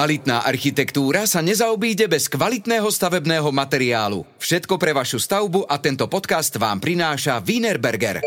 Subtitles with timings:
[0.00, 4.24] Kvalitná architektúra sa nezaobíde bez kvalitného stavebného materiálu.
[4.40, 8.24] Všetko pre vašu stavbu a tento podcast vám prináša Wienerberger.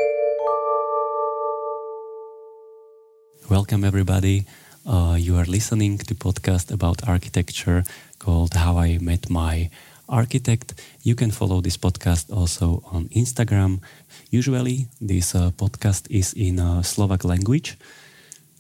[3.50, 4.46] Welcome everybody.
[4.86, 7.82] Uh, you are listening to podcast about architecture
[8.22, 9.74] called How I Met My
[10.06, 10.78] Architect.
[11.02, 13.82] You can follow this podcast also on Instagram.
[14.30, 17.82] Usually this uh, podcast is in uh, Slovak language,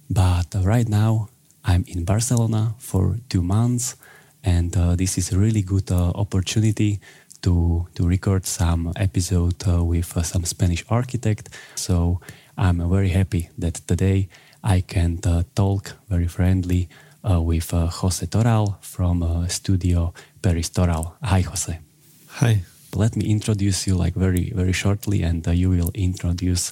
[0.09, 1.29] but right now
[1.65, 3.95] I'm in Barcelona for two months,
[4.43, 6.99] and uh, this is a really good uh, opportunity
[7.41, 11.49] to to record some episode uh, with uh, some Spanish architect.
[11.75, 12.19] So
[12.57, 14.27] I'm very happy that today
[14.63, 16.89] I can uh, talk very friendly
[17.23, 21.15] uh, with Jose Toral from Studio Peris Toral.
[21.23, 21.79] Hi, Jose.
[22.39, 22.63] Hi.
[22.95, 26.71] Let me introduce you like very very shortly, and you will introduce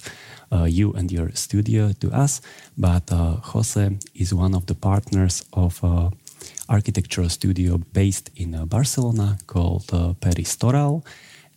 [0.52, 2.40] uh, you and your studio to us.
[2.76, 6.10] But uh, Jose is one of the partners of uh,
[6.68, 10.56] architectural studio based in uh, Barcelona called uh, Peris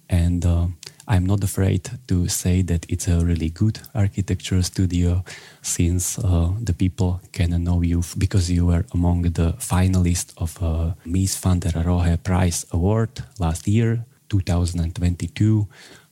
[0.09, 0.67] And uh,
[1.07, 5.23] I'm not afraid to say that it's a really good architectural studio
[5.61, 11.37] since the people can know you because you were among the finalists of uh, Mies
[11.37, 15.67] van der Rohe Prize Award last year, 2022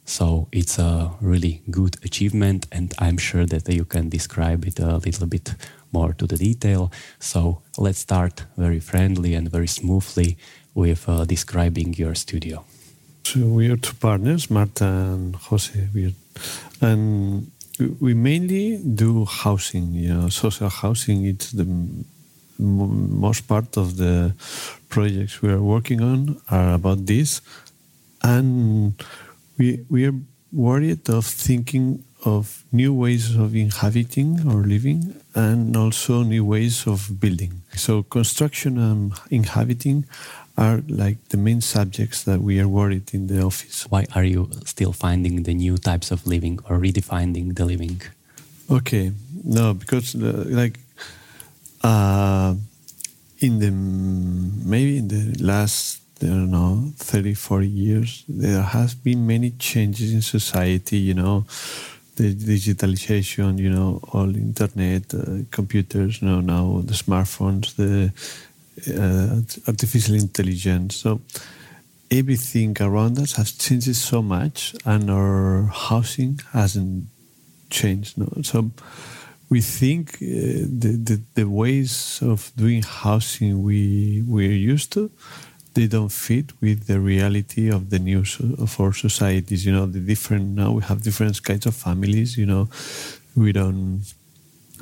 [0.06, 4.98] so it's a really good achievement, and I'm sure that you can describe it a
[4.98, 5.56] little bit
[5.92, 6.92] more to the detail.
[7.20, 10.38] So let's start very friendly and very smoothly
[10.74, 12.66] with uh, describing your studio.
[13.24, 15.88] So we are two partners, Marta and Jose.
[15.94, 16.14] We
[16.82, 17.52] and
[18.00, 21.26] we mainly do housing, you know, social housing.
[21.26, 21.68] It's the
[22.60, 24.34] most part of the
[24.90, 27.42] projects we are working on are about this,
[28.22, 28.94] and
[29.58, 30.16] we we are
[30.52, 37.20] worried of thinking of new ways of inhabiting or living and also new ways of
[37.20, 37.62] building.
[37.76, 40.06] So construction and inhabiting
[40.58, 43.90] are like the main subjects that we are worried in the office.
[43.90, 48.02] Why are you still finding the new types of living or redefining the living?
[48.70, 49.12] Okay,
[49.44, 50.80] no, because uh, like
[51.82, 52.56] uh,
[53.40, 59.28] in the maybe in the last I don't know, 30, 40 years, there has been
[59.28, 61.46] many changes in society, you know,
[62.16, 68.12] the digitalization, you know, all internet, uh, computers, you know, now the smartphones, the
[68.96, 70.96] uh, artificial intelligence.
[70.98, 71.22] So
[72.12, 77.06] everything around us has changed so much, and our housing hasn't
[77.70, 78.18] changed.
[78.18, 78.30] No?
[78.44, 78.72] So
[79.50, 85.12] we think uh, the, the, the ways of doing housing we we're used to
[85.74, 89.66] they don't fit with the reality of the news of our societies.
[89.66, 92.38] You know, the different now we have different kinds of families.
[92.38, 92.70] You know,
[93.36, 94.02] we don't.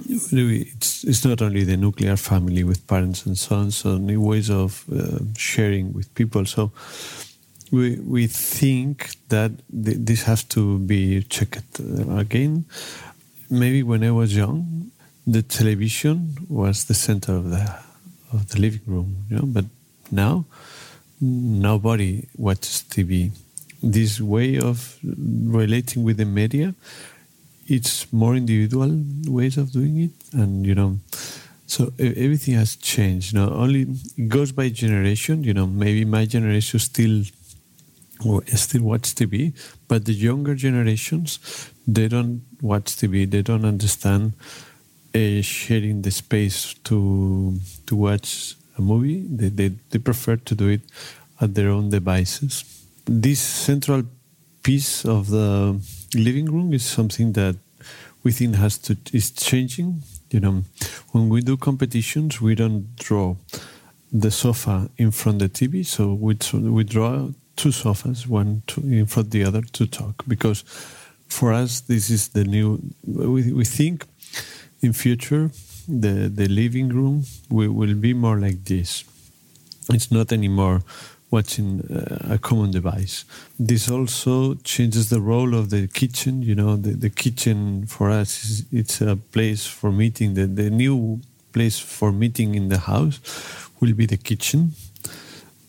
[0.07, 4.85] It's it's not only the nuclear family with parents and sons, so new ways of
[4.91, 6.45] uh, sharing with people.
[6.45, 6.71] So
[7.71, 12.65] we we think that th- this has to be checked uh, again.
[13.49, 14.91] Maybe when I was young,
[15.27, 17.79] the television was the center of the
[18.33, 19.15] of the living room.
[19.29, 19.65] You know, but
[20.11, 20.45] now
[21.19, 23.31] nobody watches TV.
[23.83, 26.75] This way of relating with the media,
[27.67, 28.91] it's more individual
[29.25, 30.99] ways of doing it, and you know,
[31.65, 33.33] so everything has changed.
[33.33, 35.43] You know, only it goes by generation.
[35.43, 37.23] You know, maybe my generation still
[38.55, 39.53] still watch TV,
[39.87, 41.39] but the younger generations
[41.87, 43.29] they don't watch TV.
[43.29, 44.33] They don't understand
[45.15, 49.25] uh, sharing the space to to watch a movie.
[49.29, 50.81] They, they, they prefer to do it
[51.39, 52.53] at their own devices.
[53.05, 54.03] This central
[54.63, 55.79] piece of the
[56.13, 57.55] living room is something that
[58.23, 60.03] we think has to is changing.
[60.29, 60.63] You know,
[61.11, 63.35] when we do competitions, we don't draw
[64.11, 68.81] the sofa in front of the TV, so we we draw two sofas, one to,
[68.81, 70.23] in front of the other to talk.
[70.27, 70.63] Because
[71.27, 72.79] for us, this is the new.
[73.05, 74.05] We we think
[74.81, 75.51] in future
[75.99, 79.03] the the living room will, will be more like this.
[79.89, 80.83] It's not anymore
[81.31, 83.25] watching uh, a common device.
[83.57, 86.41] This also changes the role of the kitchen.
[86.41, 90.33] You know, the, the kitchen for us is it's a place for meeting.
[90.35, 91.21] The, the new
[91.53, 93.19] place for meeting in the house
[93.79, 94.73] will be the kitchen,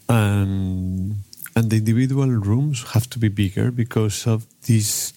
[0.09, 1.17] and
[1.55, 5.13] and the individual rooms have to be bigger because of these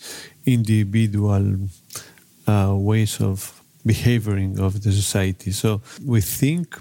[0.46, 1.58] individual
[2.48, 3.55] uh, ways of
[3.86, 5.52] behaving of the society.
[5.52, 6.78] So we think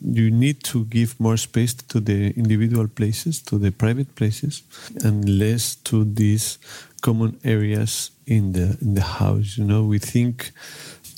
[0.00, 4.62] you need to give more space to the individual places, to the private places,
[5.04, 6.58] and less to these
[7.00, 9.56] common areas in the in the house.
[9.58, 10.52] You know, we think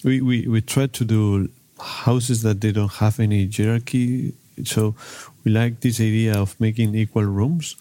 [0.05, 1.49] we, we, we try to do
[1.81, 4.35] houses that they don't have any hierarchy
[4.65, 4.95] So
[5.45, 7.77] we like this idea of making equal rooms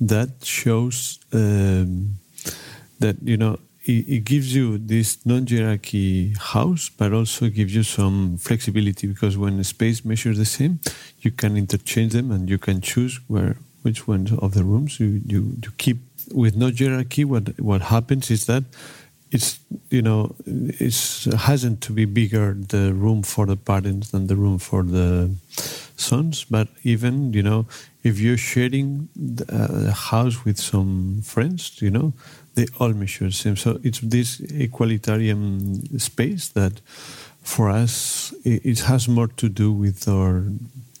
[0.00, 2.18] that shows um,
[3.00, 3.58] that you know
[3.90, 9.56] it, it, gives you this non-hierarchy house, but also gives you some flexibility because when
[9.56, 10.80] the space measures the same,
[11.20, 15.20] you can interchange them and you can choose where which one of the rooms you,
[15.26, 15.98] you, you keep
[16.32, 17.24] with no hierarchy.
[17.24, 18.64] What what happens is that
[19.30, 19.60] it's
[19.90, 20.94] you know it
[21.38, 25.30] hasn't to be bigger the room for the parents than the room for the
[25.96, 27.66] sons but even you know
[28.02, 29.08] if you're sharing
[29.48, 32.12] a uh, house with some friends you know
[32.60, 34.30] they all measure the same so it's this
[34.66, 35.44] equalitarian
[36.08, 36.74] space that
[37.42, 40.34] for us it has more to do with our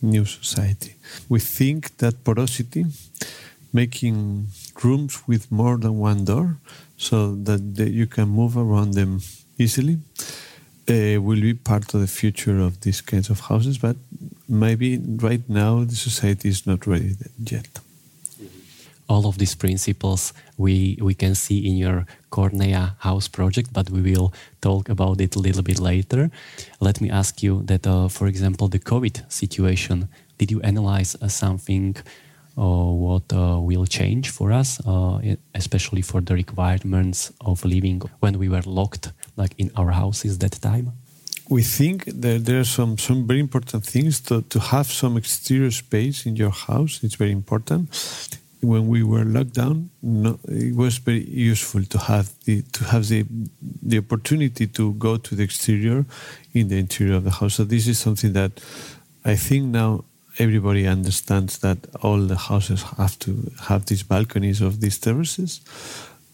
[0.02, 0.94] new society.
[1.28, 2.86] We think that porosity
[3.72, 4.48] making
[4.82, 6.56] rooms with more than one door
[6.96, 9.20] so that you can move around them
[9.58, 9.98] easily
[10.88, 13.78] uh, will be part of the future of these kinds of houses.
[13.78, 13.96] But
[14.48, 17.68] maybe right now the society is not ready yet.
[19.08, 24.00] All of these principles we we can see in your Cornellà house project, but we
[24.02, 24.28] will
[24.60, 26.30] talk about it a little bit later.
[26.80, 30.08] Let me ask you that, uh, for example, the COVID situation.
[30.38, 31.96] Did you analyze uh, something
[32.56, 35.18] uh, what uh, will change for us, uh,
[35.54, 40.60] especially for the requirements of living when we were locked, like in our houses that
[40.60, 40.92] time?
[41.48, 45.72] We think that there are some, some very important things to, to have some exterior
[45.72, 47.00] space in your house.
[47.02, 47.88] It's very important.
[48.62, 53.08] When we were locked down, no, it was very useful to have the to have
[53.08, 53.24] the
[53.82, 56.04] the opportunity to go to the exterior
[56.52, 57.54] in the interior of the house.
[57.54, 58.60] So this is something that
[59.24, 60.04] I think now
[60.38, 65.60] everybody understands that all the houses have to have these balconies of these terraces.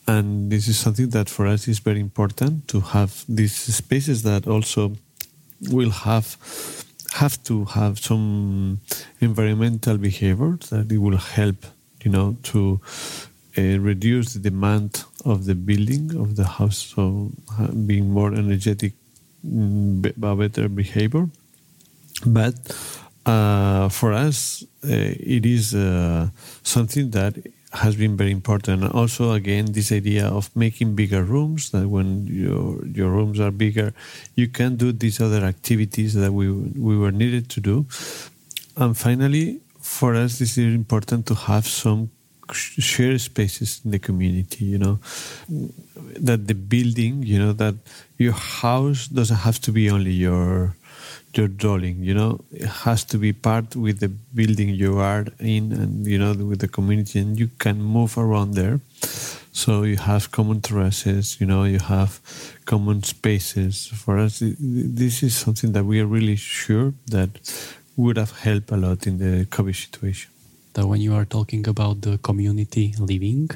[0.09, 4.47] And this is something that for us is very important to have these spaces that
[4.47, 4.97] also
[5.71, 6.37] will have
[7.15, 8.81] have to have some
[9.21, 11.57] environmental behavior that it will help,
[12.07, 12.81] you know, to
[13.59, 18.93] uh, reduce the demand of the building of the house, so uh, being more energetic,
[19.45, 21.27] mm, better behavior.
[22.25, 22.55] But
[23.27, 24.89] uh, for us, uh,
[25.37, 26.29] it is uh,
[26.63, 27.35] something that
[27.73, 28.85] has been very important.
[28.95, 33.93] Also, again, this idea of making bigger rooms, that when your, your rooms are bigger,
[34.37, 37.85] you can do these other activities that we, we were needed to do.
[38.77, 42.11] And finally, for us, this is important to have some
[42.53, 44.99] shared spaces in the community, you know,
[46.29, 47.75] that the building, you know, that
[48.19, 50.77] your house doesn't have to be only your
[51.35, 52.41] your dwelling you know?
[52.51, 56.61] It has to be part with the building you are in and you know with
[56.61, 58.81] the community and you can move around there.
[59.53, 62.21] So you have common terraces you know you have
[62.65, 63.87] common spaces.
[63.87, 67.31] For us this is something that we are really sure that
[67.97, 70.31] would have helped a lot in the covid situation
[70.75, 73.49] so when you are talking about the community living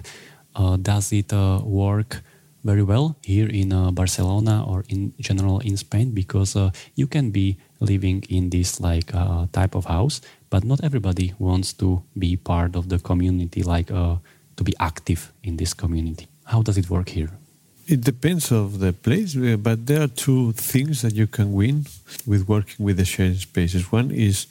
[0.54, 2.22] uh, does it uh, work
[2.64, 7.30] very well here in uh, Barcelona or in general in Spain because uh, you can
[7.30, 10.20] be living in this like uh, type of house,
[10.50, 14.16] but not everybody wants to be part of the community, like uh,
[14.56, 16.28] to be active in this community.
[16.44, 17.30] How does it work here?
[17.90, 21.86] It depends of the place, uh, but there are two things that you can win
[22.24, 23.90] with working with the shared spaces.
[23.90, 24.46] One is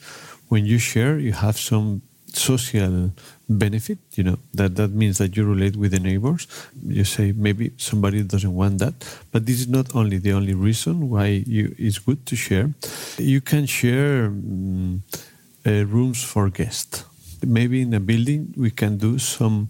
[0.48, 3.12] when you share, you have some social
[3.48, 6.46] benefit you know that that means that you relate with the neighbors.
[6.86, 8.94] You say maybe somebody doesn't want that
[9.32, 12.70] but this is not only the only reason why you it's good to share.
[13.18, 15.02] You can share um,
[15.66, 17.04] uh, rooms for guests.
[17.44, 19.68] Maybe in a building we can do some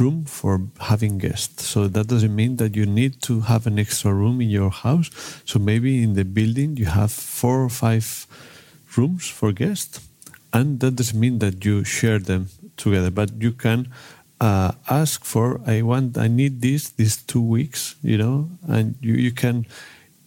[0.00, 1.66] room for having guests.
[1.66, 5.10] So that doesn't mean that you need to have an extra room in your house.
[5.44, 8.26] So maybe in the building you have four or five
[8.96, 10.00] rooms for guests
[10.52, 13.88] and that doesn't mean that you share them together, but you can
[14.40, 19.14] uh, ask for I want I need this these two weeks, you know, and you
[19.14, 19.66] you can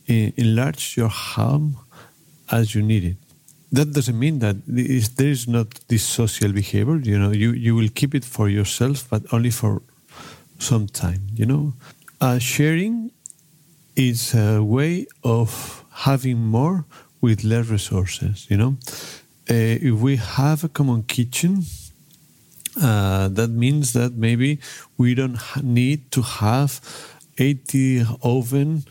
[0.07, 1.77] enlarge your home
[2.51, 3.30] as you need it.
[3.71, 6.97] That doesn't mean that there is not this social behavior.
[6.97, 9.81] You know, you you will keep it for yourself, but only for
[10.59, 11.21] some time.
[11.33, 11.73] You know,
[12.19, 13.11] uh, sharing
[13.95, 16.85] is a way of having more
[17.21, 18.45] with less resources.
[18.49, 18.77] You know,
[19.49, 21.63] uh, if we have a common kitchen,
[22.81, 24.59] uh, that means that maybe
[24.97, 26.79] we don't need to have
[27.37, 28.83] 80 oven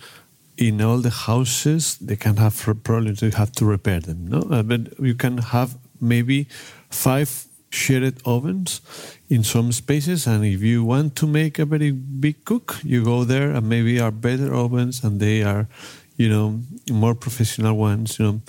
[0.60, 1.96] in all the houses.
[1.98, 3.22] They can have problems.
[3.22, 4.28] You have to repair them.
[4.28, 6.46] No, uh, but you can have maybe
[6.90, 8.80] five shared ovens
[9.28, 13.22] in some spaces and if you want to make a very big cook you go
[13.22, 15.68] there and maybe are better ovens and they are
[16.16, 16.58] you know
[16.90, 18.40] more professional ones you know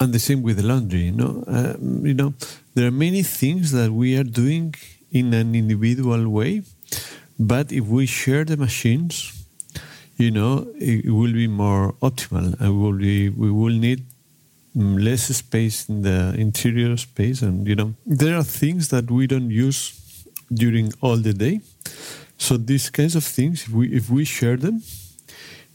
[0.00, 1.02] and the same with the laundry.
[1.02, 2.34] You know, uh, you know,
[2.74, 4.74] there are many things that we are doing
[5.12, 6.62] in an individual way,
[7.38, 9.39] but if we share the machines,
[10.20, 14.04] you know, it, will be more optimal, we will be, we will need
[14.74, 19.50] less space in the interior space, and you know, there are things that we don't
[19.50, 21.60] use during all the day.
[22.38, 24.82] So these kinds of things, if we if we share them,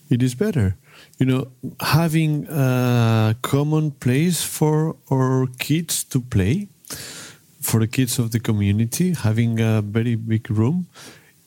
[0.09, 0.77] it is better
[1.17, 1.47] you know,
[1.79, 6.67] having a common place for our kids to play,
[7.61, 10.87] for the kids of the community, having a very big room,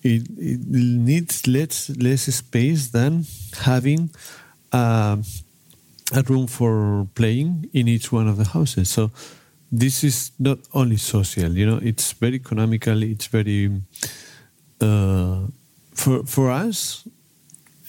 [0.03, 3.27] it, it needs less less space than
[3.61, 4.11] having
[4.73, 8.89] a room for playing in each one of the houses.
[8.89, 9.11] So
[9.71, 13.03] this is not only social, you know, it's very economical.
[13.03, 13.71] It's very
[14.81, 15.41] uh,
[15.95, 17.05] for for us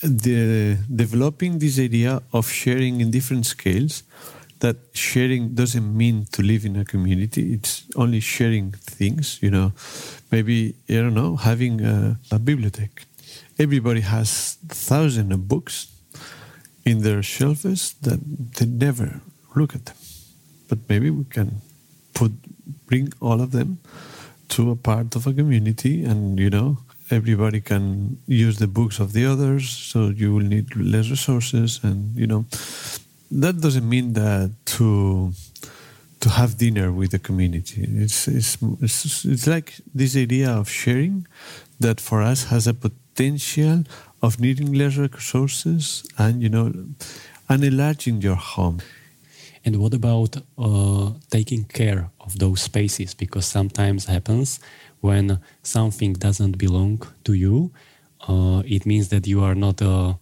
[0.04, 4.04] the developing this idea of sharing in different scales
[4.60, 7.54] that sharing doesn't mean to live in a community.
[7.54, 9.72] It's only sharing things you know.
[10.32, 13.06] Maybe i don't know having a, a bibliothèque.
[13.58, 15.88] Everybody has thousands of books
[16.86, 18.20] in their shelves that
[18.58, 19.22] they never
[19.56, 19.86] look at.
[19.86, 19.96] Them
[20.70, 21.62] but maybe we can
[22.14, 22.32] put
[22.86, 23.80] bring all of them
[24.50, 26.78] to a part of a community and you know
[27.12, 32.16] everybody can use the books of the others, so you will need less resources, and
[32.16, 32.46] you know
[33.32, 35.34] that doesn't mean that to
[36.20, 37.88] to have dinner with the community.
[37.88, 41.28] It's it's it's, it's like this idea of sharing
[41.80, 43.84] that for us has a potential
[44.22, 46.74] of needing less resources and you know
[47.48, 48.80] and enlarging your home.
[49.66, 53.14] And what about uh, taking care of those spaces?
[53.14, 54.60] Because sometimes happens
[55.02, 57.72] when something doesn't belong to you,
[58.28, 60.14] uh, it means that you are not uh,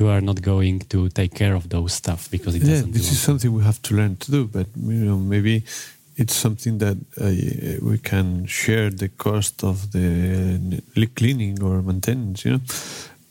[0.00, 2.86] you are not going to take care of those stuff because it doesn't.
[2.86, 5.62] Yeah, this is something we have to learn to do, but you know maybe
[6.16, 12.44] it's something that uh, we can share the cost of the cleaning or maintenance.
[12.44, 12.60] You know,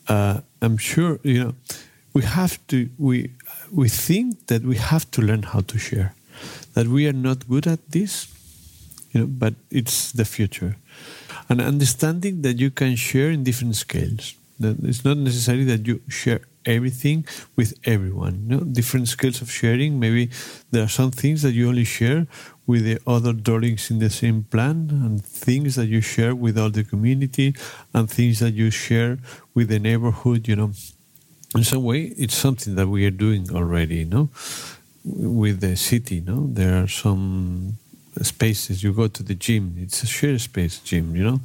[0.07, 1.53] uh, I'm sure you know
[2.13, 3.31] we have to we
[3.71, 6.13] we think that we have to learn how to share
[6.73, 8.27] that we are not good at this
[9.11, 10.75] you know, but it's the future.
[11.49, 14.35] And understanding that you can share in different scales.
[14.59, 17.25] That it's not necessary that you share everything
[17.55, 18.71] with everyone.
[18.71, 19.99] Different skills of sharing.
[19.99, 20.29] Maybe
[20.71, 22.27] there are some things that you only share
[22.67, 26.69] with the other dwellings in the same plan, and things that you share with all
[26.69, 27.55] the community,
[27.93, 29.17] and things that you share
[29.53, 30.47] with the neighborhood.
[30.47, 30.71] You know,
[31.55, 33.97] in some way, it's something that we are doing already.
[33.97, 34.29] You know,
[35.03, 36.21] with the city.
[36.21, 37.77] Know, there are some
[38.21, 38.83] spaces.
[38.83, 41.15] You go to the gym; it's a shared space gym.
[41.15, 41.41] You know.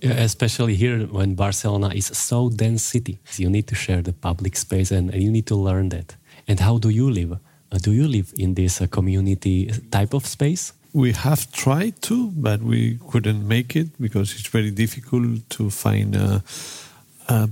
[0.00, 4.56] Yeah, especially here when Barcelona is so dense city, you need to share the public
[4.56, 6.16] space and, you need to learn that.
[6.46, 7.32] And how do you live?
[7.72, 10.72] Uh, do you live in this uh, community type of space?
[10.92, 16.14] We have tried to, but we couldn't make it because it's very difficult to find
[16.14, 16.42] a,
[17.28, 17.48] a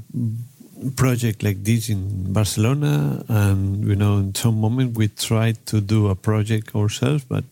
[0.96, 6.08] project like this in Barcelona, and you know, in some moment we tried to do
[6.08, 7.44] a project ourselves, but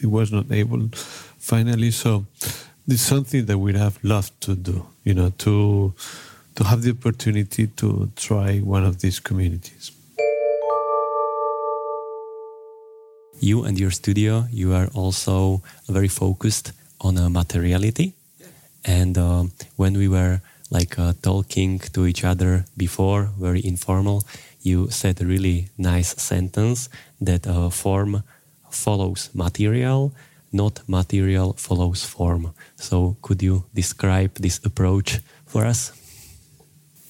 [0.00, 0.88] it was not able.
[1.38, 2.26] Finally, so
[2.88, 4.86] it's something that we'd have loved to do.
[5.04, 5.94] You know, to
[6.54, 9.92] to have the opportunity to try one of these communities.
[13.40, 18.14] You and your studio, you are also very focused on uh, materiality,
[18.84, 19.44] and uh,
[19.76, 20.40] when we were
[20.70, 24.24] like uh, talking to each other before, very informal,
[24.60, 26.88] you said a really nice sentence
[27.20, 28.22] that uh, form
[28.70, 30.12] follows material,
[30.52, 32.54] not material follows form.
[32.76, 35.92] So, could you describe this approach for us?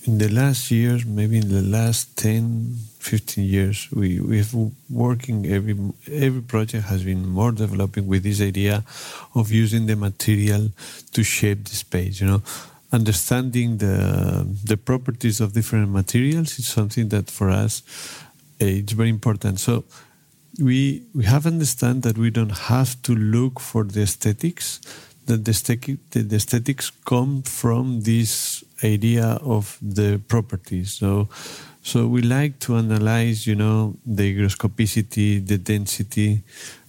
[0.05, 4.55] In the last years, maybe in the last 10, 15 years, we, we've
[4.89, 5.77] working every
[6.11, 8.85] every project has been more developing with this idea
[9.35, 10.71] of using the material
[11.13, 12.21] to shape the space.
[12.21, 12.43] You know,
[12.93, 17.83] understanding the the properties of different materials is something that for us
[18.61, 19.61] uh, it's very important.
[19.61, 19.85] So
[20.59, 24.81] we we have understand that we don't have to look for the aesthetics.
[25.27, 30.95] That the, the aesthetics come from this idea of the properties.
[30.95, 31.29] So
[31.83, 36.43] so we like to analyze, you know, the hygroscopicity, the density,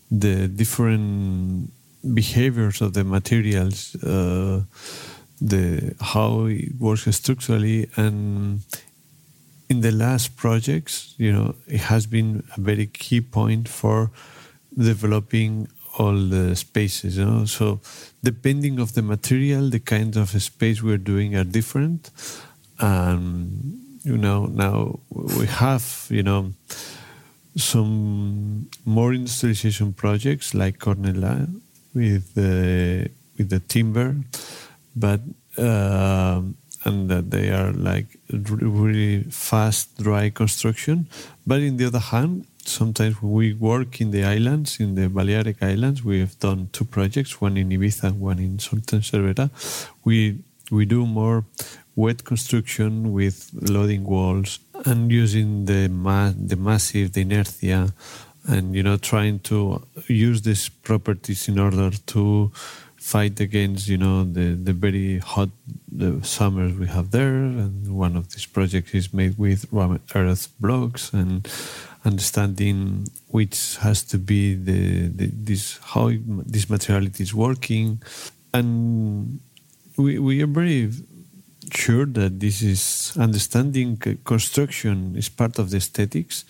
[0.10, 1.72] the different
[2.14, 3.96] behaviors of the materials.
[3.96, 4.64] Uh,
[5.42, 8.62] the how it works structurally and
[9.70, 14.12] in the last projects you know it has been a very key point for
[14.78, 17.46] developing all the spaces you know?
[17.46, 17.80] So
[18.24, 22.12] depending of the material the kind of space we're doing are different.
[22.80, 26.54] And you know now we have you know
[27.56, 31.50] some more industrialization projects like Cornellà
[31.94, 34.16] with the with the timber,
[34.96, 35.22] but
[35.58, 36.42] uh,
[36.86, 41.08] and that they are like really fast dry construction.
[41.46, 46.04] But in the other hand, sometimes we work in the islands, in the Balearic Islands,
[46.04, 49.50] we have done two projects, one in Ibiza and one in Sultan Cervera.
[50.04, 50.40] We
[50.72, 51.46] we do more
[51.96, 57.94] wet construction with loading walls and using the ma- the massive, the inertia,
[58.48, 62.52] and you know trying to use these properties in order to
[63.10, 65.50] fight against you know the the very hot
[66.02, 67.36] the summers we have there.
[67.62, 67.74] And
[68.06, 69.66] one of these projects is made with
[70.16, 71.48] earth blocks and
[72.06, 76.12] understanding which has to be the, the this how
[76.56, 78.02] this materiality is working.
[78.54, 79.40] And
[79.98, 80.92] we we are very
[81.74, 86.46] sure that this is understanding construction is part of the aesthetics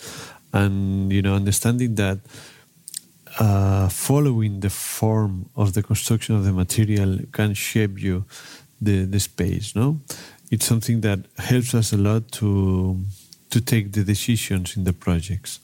[0.54, 2.20] and you know understanding that
[3.40, 8.26] uh, following the form of the construction of the material can shape you
[8.82, 10.00] the, the space no?
[10.52, 12.98] It's something that helps us a lot to
[13.50, 15.60] to take the decisions in the projects.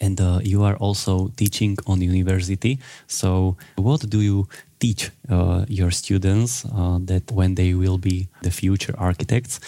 [0.00, 2.78] And uh, you are also teaching on university.
[3.06, 4.48] So what do you
[4.80, 9.60] teach uh, your students uh, that when they will be the future architects?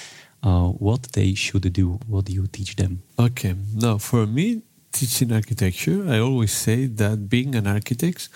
[0.43, 2.01] Uh, what they should do?
[2.07, 3.03] What do you teach them?
[3.19, 3.55] Okay.
[3.75, 4.63] Now for me
[4.95, 8.29] teaching architecture, I always say that being an architect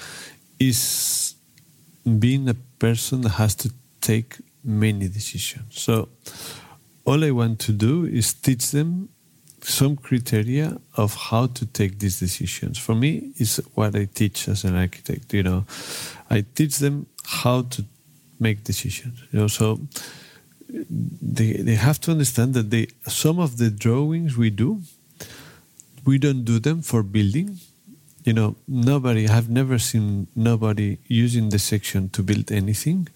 [0.58, 1.34] is
[2.18, 5.80] being a person that has to take many decisions.
[5.84, 6.08] So
[7.04, 9.08] all I want to do is teach them
[9.62, 12.76] some criteria of how to take these decisions.
[12.78, 15.32] For me, is what I teach as an architect.
[15.32, 15.64] You know,
[16.28, 17.84] I teach them how to
[18.40, 19.16] make decisions.
[19.30, 19.80] You know, so
[20.68, 24.82] they they have to understand that they some of the drawings we do
[26.04, 27.58] we don't do them for building.
[28.24, 33.08] You know, nobody, I've never seen nobody using the section to build anything.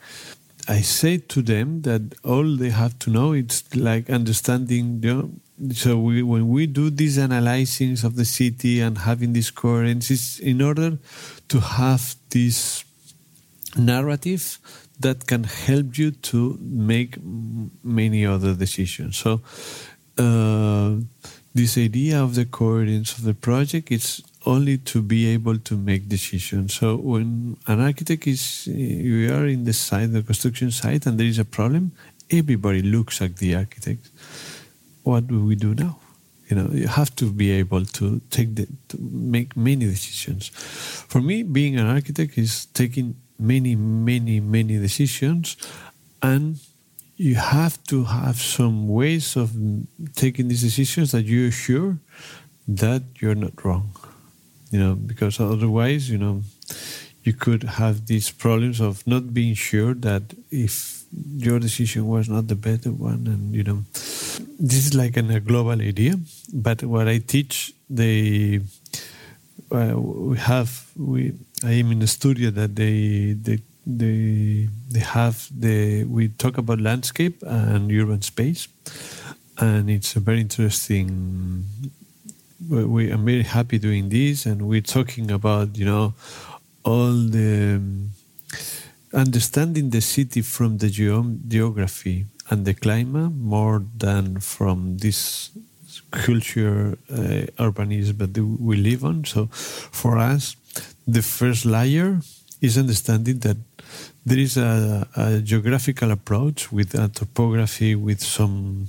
[0.69, 5.31] I say to them that all they have to know it's like understanding, you know,
[5.73, 10.39] so we, when we do these analyzings of the city and having these coherence, it's
[10.39, 10.99] in order
[11.49, 12.85] to have this
[13.77, 14.59] narrative
[15.01, 17.17] that can help you to make
[17.83, 19.17] many other decisions.
[19.19, 19.41] So,
[20.19, 20.97] uh,
[21.55, 26.09] this idea of the coherence of the project is only to be able to make
[26.09, 26.75] decisions.
[26.75, 31.27] So when an architect is, you are in the site, the construction site, and there
[31.27, 31.93] is a problem,
[32.31, 34.09] everybody looks at the architect.
[35.03, 35.99] What do we do now?
[36.49, 40.49] You know, you have to be able to take the, to make many decisions.
[40.49, 45.57] For me, being an architect is taking many, many, many decisions
[46.23, 46.59] and
[47.23, 49.53] you have to have some ways of
[50.17, 51.99] taking these decisions that you're sure
[52.67, 53.95] that you're not wrong.
[54.73, 56.43] You know, because otherwise, you know,
[57.23, 61.05] you could have these problems of not being sure that if
[61.37, 63.85] your decision was not the better one, and you know,
[64.59, 66.15] this is like an, a global idea.
[66.53, 68.63] But what I teach, they
[69.71, 75.49] uh, we have we I am in a studio that they they they they have
[75.51, 78.69] the we talk about landscape and urban space,
[79.59, 81.65] and it's a very interesting.
[82.69, 86.15] We I'm very happy doing this, and we're talking about you know
[86.85, 88.11] all the um,
[89.13, 95.51] understanding the city from the geo- geography and the climate more than from this
[96.11, 99.25] culture uh, urbanism that we live on.
[99.25, 100.57] So for us,
[101.07, 102.21] the first layer
[102.61, 103.57] is understanding that
[104.25, 108.89] there is a, a, geographical approach with a topography, with some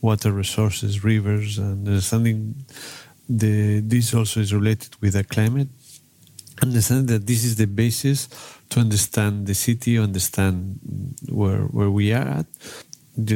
[0.00, 2.54] water resources, rivers, and understanding
[3.28, 5.68] the, this also is related with the climate.
[6.62, 8.28] Understand that this is the basis
[8.70, 10.78] to understand the city, understand
[11.28, 12.46] where where we are at.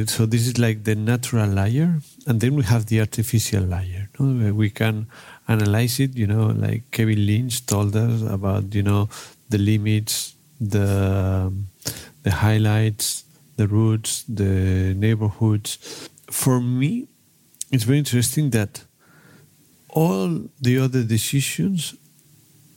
[0.09, 4.09] So this is like the natural layer, and then we have the artificial layer.
[4.19, 4.53] No?
[4.53, 5.07] We can
[5.47, 6.17] analyze it.
[6.17, 8.75] You know, like Kevin Lynch told us about.
[8.75, 9.09] You know,
[9.53, 10.32] the limits,
[10.69, 11.51] the
[12.23, 13.25] the highlights,
[13.57, 16.09] the routes, the neighborhoods.
[16.29, 17.07] For me,
[17.71, 18.83] it's very interesting that
[19.89, 21.95] all the other decisions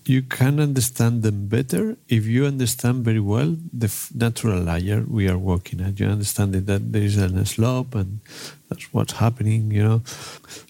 [0.09, 5.39] you can understand them better if you understand very well the natural layer we are
[5.39, 5.99] working at.
[5.99, 8.21] You understand that there is a slope and
[8.69, 10.03] that's what's happening, you know.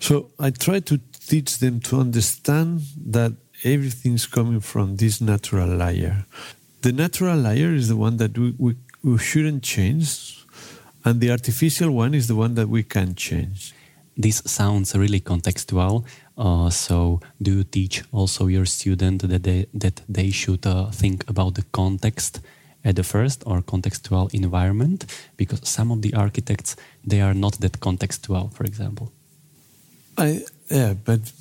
[0.01, 3.33] So I try to teach them to understand that
[3.65, 6.25] everything's coming from this natural layer.
[6.87, 10.47] The natural layer is the one that we, we, we shouldn't change,
[11.05, 13.75] and the artificial one is the one that we can change.
[14.17, 16.05] This sounds really contextual.
[16.39, 21.29] Uh, so, do you teach also your student that they that they should uh, think
[21.29, 22.39] about the context
[22.85, 25.07] at the first or contextual environment?
[25.37, 29.11] Because some of the architects they are not that contextual, for example.
[30.17, 31.33] I yeah, but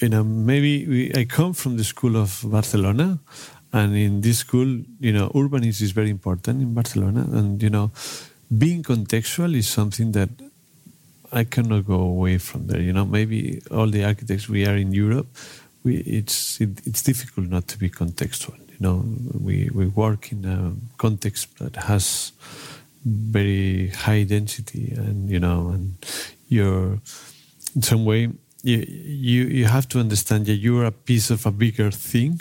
[0.00, 3.18] you know maybe we, I come from the school of Barcelona,
[3.74, 4.68] and in this school,
[5.00, 7.90] you know, urbanism is very important in Barcelona, and you know,
[8.56, 10.28] being contextual is something that
[11.32, 12.80] I cannot go away from there.
[12.80, 15.26] You know, maybe all the architects we are in Europe,
[15.82, 18.56] we it's it, it's difficult not to be contextual.
[18.70, 19.04] You know,
[19.40, 20.58] we we work in a
[20.96, 22.30] context that has
[23.04, 25.96] very high density, and you know, and
[26.48, 27.00] you're
[27.74, 28.30] in some way
[28.62, 28.78] you
[29.28, 32.40] you you have to understand that you're a piece of a bigger thing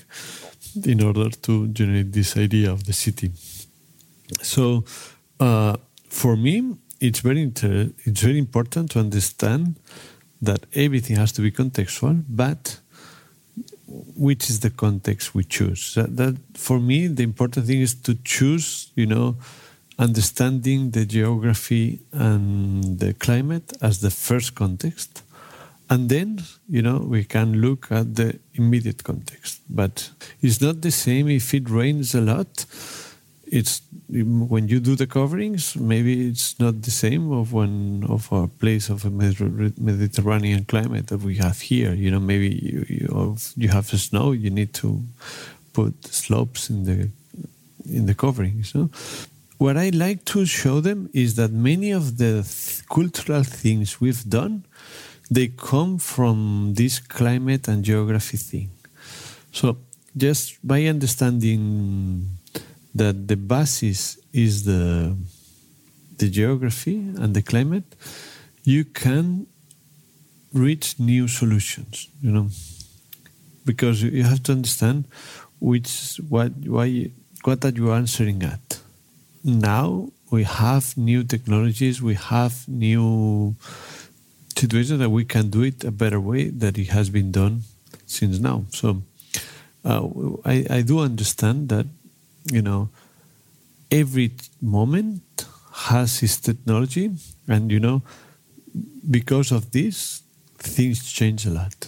[0.85, 3.31] in order to generate this idea of the city.
[4.41, 4.83] So,
[5.39, 5.77] uh,
[6.09, 9.75] for me, it's very inter- it's very important to understand
[10.41, 12.79] that everything has to be contextual, but
[14.15, 15.93] which is the context we choose.
[15.95, 19.35] That, that for me, the important thing is to choose, you know,
[19.99, 25.22] understanding the geography and the climate as the first context.
[25.93, 26.29] And then,
[26.67, 29.61] you know, we can look at the immediate context.
[29.69, 30.09] But
[30.41, 32.65] it's not the same if it rains a lot
[33.53, 38.47] it's when you do the coverings, maybe it's not the same of when of a
[38.47, 41.93] place of a Mediterranean climate that we have here.
[41.93, 45.03] You know, maybe you you, you have snow, you need to
[45.73, 47.09] put slopes in the
[47.85, 48.73] in the coverings.
[48.73, 48.89] No?
[49.59, 54.25] What I like to show them is that many of the th cultural things we've
[54.39, 54.55] done,
[55.33, 58.69] they come from this climate and geography thing.
[59.51, 59.77] So
[60.15, 62.29] just by understanding
[62.93, 65.15] that the basis is the
[66.17, 67.89] the geography and the climate,
[68.63, 69.47] you can
[70.53, 72.09] reach new solutions.
[72.21, 72.47] You know,
[73.65, 75.05] because you have to understand
[75.59, 77.09] which what why
[77.43, 78.79] what are you answering at.
[79.43, 83.55] Now we have new technologies, we have new
[84.57, 87.63] situations that we can do it a better way that it has been done
[88.05, 88.65] since now.
[88.71, 89.01] So
[89.85, 90.07] uh,
[90.45, 91.87] I, I do understand that
[92.51, 92.89] you know,
[93.91, 97.11] every moment has its technology,
[97.47, 98.01] and you know,
[99.09, 100.21] because of this,
[100.57, 101.87] things change a lot.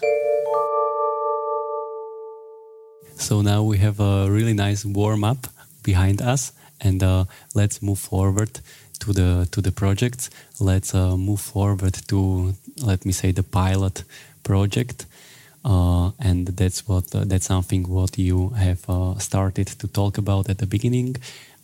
[3.18, 5.48] So now we have a really nice warm up
[5.84, 6.52] behind us,
[6.82, 8.60] and uh, let's move forward
[9.00, 10.30] to the to the projects.
[10.60, 12.54] Let's uh, move forward to
[12.84, 14.04] let me say the pilot
[14.44, 15.06] project
[15.66, 20.48] uh, and that's what uh, that's something what you have uh, started to talk about
[20.48, 21.16] at the beginning.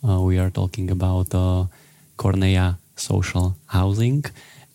[0.06, 1.28] Uh, we are talking about
[2.16, 4.24] Cornellà social housing.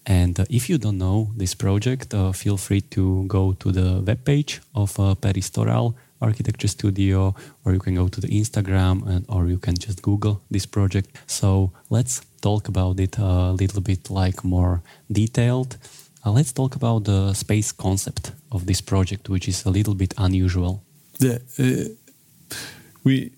[0.06, 4.96] And if you don't know this project, feel free to go to the webpage of
[5.20, 9.76] Peris Toral Architecture Studio, or you can go to the Instagram, and, or you can
[9.78, 11.10] just Google this project.
[11.28, 15.78] So let's talk about it a little bit like more detailed.
[16.26, 20.14] Uh, let's talk about the space concept of this project, which is a little bit
[20.18, 20.82] unusual.
[21.20, 22.56] The, uh,
[23.04, 23.32] we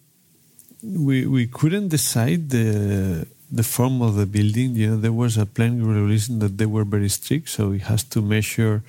[0.81, 4.75] we we couldn't decide the the form of the building.
[4.75, 8.03] You know, there was a planning regulation that they were very strict, so it has
[8.05, 8.81] to measure.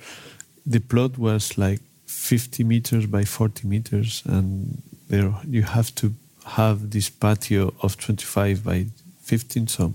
[0.65, 6.13] The plot was like 50 meters by 40 meters, and there you have to
[6.45, 8.85] have this patio of 25 by
[9.23, 9.67] 15.
[9.67, 9.93] So,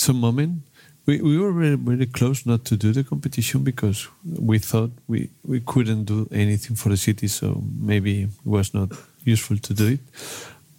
[0.00, 0.62] some moment
[1.06, 5.30] we, we were very, very close not to do the competition because we thought we,
[5.44, 8.90] we couldn't do anything for the city, so maybe it was not
[9.24, 10.00] useful to do it.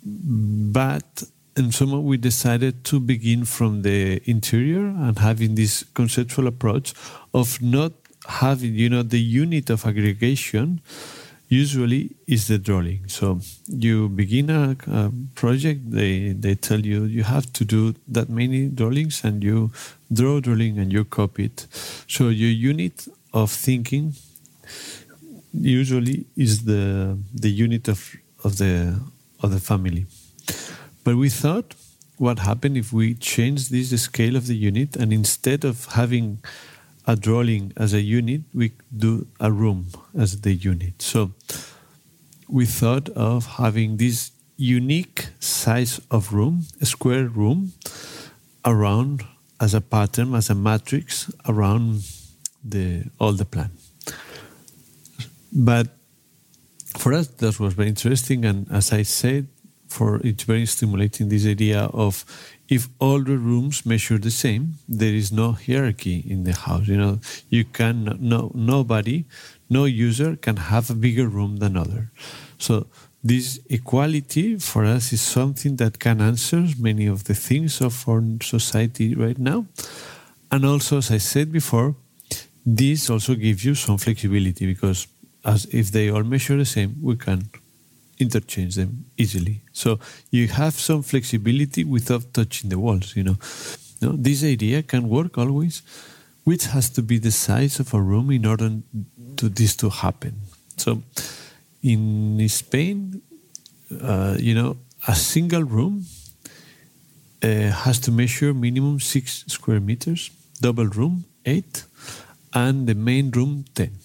[0.03, 1.23] But
[1.57, 6.93] in summer, we decided to begin from the interior and having this conceptual approach
[7.33, 7.93] of not
[8.27, 10.81] having, you know, the unit of aggregation
[11.51, 13.09] usually is the drawing.
[13.09, 18.29] So you begin a, a, project, they, they tell you you have to do that
[18.29, 19.71] many drawings and you
[20.11, 21.67] draw a drawing and you copy it.
[22.07, 24.13] So your unit of thinking
[25.53, 29.01] usually is the the unit of, of the
[29.43, 30.05] of the family.
[31.03, 31.75] But we thought
[32.17, 36.39] what happened if we change this scale of the unit and instead of having
[37.05, 39.87] a drawing as a unit, we do a room
[40.17, 41.01] as the unit.
[41.01, 41.31] So
[42.47, 47.73] we thought of having this unique size of room, a square room,
[48.65, 49.23] around
[49.59, 52.03] as a pattern, as a matrix around
[52.63, 53.71] the all the plan.
[55.51, 55.87] But
[56.97, 59.47] for us, that was very interesting, and as I said,
[59.87, 62.23] for it's very stimulating this idea of
[62.71, 66.87] if all the rooms measure the same, there is no hierarchy in the house.
[66.87, 69.25] You know, you can no nobody,
[69.69, 72.11] no user can have a bigger room than other.
[72.57, 72.87] So
[73.21, 78.23] this equality for us is something that can answer many of the things of our
[78.41, 79.65] society right now.
[80.49, 81.95] And also, as I said before,
[82.65, 85.07] this also gives you some flexibility because
[85.43, 87.49] as if they all measure the same, we can
[88.21, 89.61] interchange them easily.
[89.73, 93.37] So you have some flexibility without touching the walls, you know.
[94.01, 95.81] No, this idea can work always,
[96.43, 98.69] which has to be the size of a room in order
[99.37, 100.41] to this to happen.
[100.77, 101.03] So
[101.83, 103.21] in Spain,
[104.01, 106.05] uh, you know, a single room
[107.43, 107.47] uh,
[107.85, 110.31] has to measure minimum six square meters,
[110.61, 111.85] double room eight,
[112.53, 113.97] and the main room ten.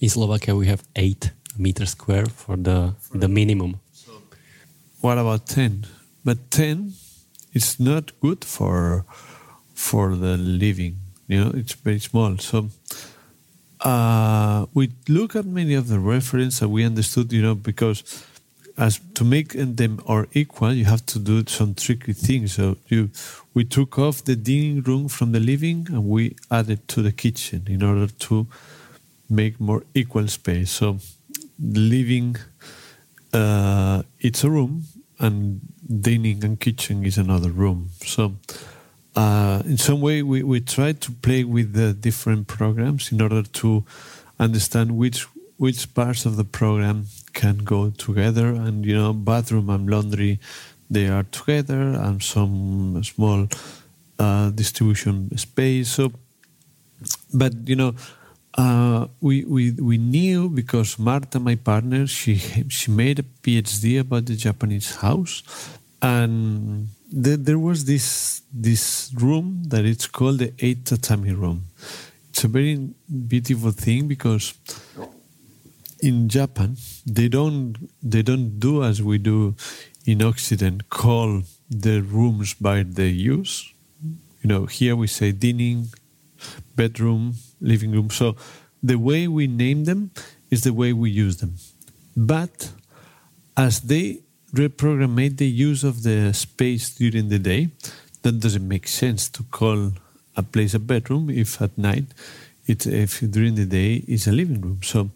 [0.00, 1.30] In Slovakia, we have eight
[1.60, 3.80] meters square for the the minimum.
[5.00, 5.86] What about ten?
[6.24, 6.94] But ten
[7.52, 9.04] is not good for
[9.74, 10.96] for the living.
[11.28, 12.38] You know, it's very small.
[12.38, 12.68] So
[13.80, 18.02] uh, we look at many of the reference and we understood, you know, because
[18.76, 22.54] as to make them or equal, you have to do some tricky things.
[22.54, 23.10] So you,
[23.54, 27.64] we took off the dining room from the living and we added to the kitchen
[27.68, 28.46] in order to
[29.28, 30.70] make more equal space.
[30.70, 30.98] So
[31.60, 32.36] living,
[33.32, 34.84] uh, it's a room,
[35.18, 35.60] and
[36.00, 37.90] dining and kitchen is another room.
[38.04, 38.36] So
[39.16, 43.42] uh, in some way, we, we try to play with the different programs in order
[43.42, 43.84] to
[44.38, 45.26] understand which
[45.58, 48.48] which parts of the program can go together.
[48.48, 50.40] And you know, bathroom and laundry,
[50.88, 53.46] they are together, and some small
[54.18, 55.90] uh, distribution space.
[55.90, 56.12] So,
[57.34, 57.94] but you know.
[58.54, 62.36] Uh, we, we we knew because Marta, my partner, she
[62.68, 65.42] she made a PhD about the Japanese house,
[66.02, 71.66] and the, there was this this room that it's called the eight tatami room.
[72.30, 72.90] It's a very
[73.28, 74.54] beautiful thing because
[76.00, 79.54] in Japan they don't they don't do as we do
[80.06, 83.72] in Occident call the rooms by the use.
[84.42, 85.88] You know, here we say dining,
[86.74, 88.10] bedroom, living room.
[88.10, 88.36] So
[88.82, 90.10] the way we name them
[90.50, 91.54] is the way we use them.
[92.16, 92.72] But
[93.56, 94.20] as they
[94.52, 97.70] reprogrammate the use of the space during the day,
[98.22, 99.92] that doesn't make sense to call
[100.36, 102.04] a place a bedroom if at night
[102.66, 104.80] it if during the day is a living room.
[104.82, 105.10] So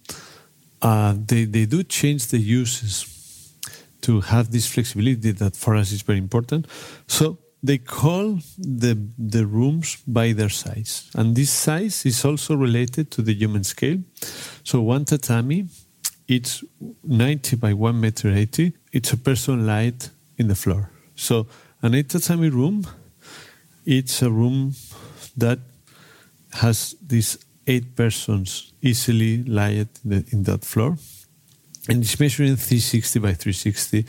[0.82, 3.06] uh, they they do change the uses
[4.02, 6.66] to have this flexibility that for us is very important.
[7.06, 13.10] So they call the the rooms by their size, and this size is also related
[13.10, 13.98] to the human scale.
[14.64, 15.68] So one tatami
[16.26, 16.64] it's
[17.02, 18.72] 90 by 1 meter 80.
[18.92, 20.90] It's a person light in the floor.
[21.14, 21.46] So
[21.82, 22.86] an eight tatami room,
[23.84, 24.74] it's a room
[25.36, 25.58] that
[26.52, 30.96] has these eight persons easily light in, in that floor.
[31.88, 34.06] And it's measuring 360 by 360.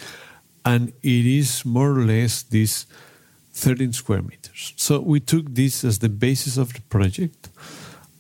[0.63, 2.85] And it is more or less this
[3.55, 4.73] 13 square meters.
[4.75, 7.49] So we took this as the basis of the project.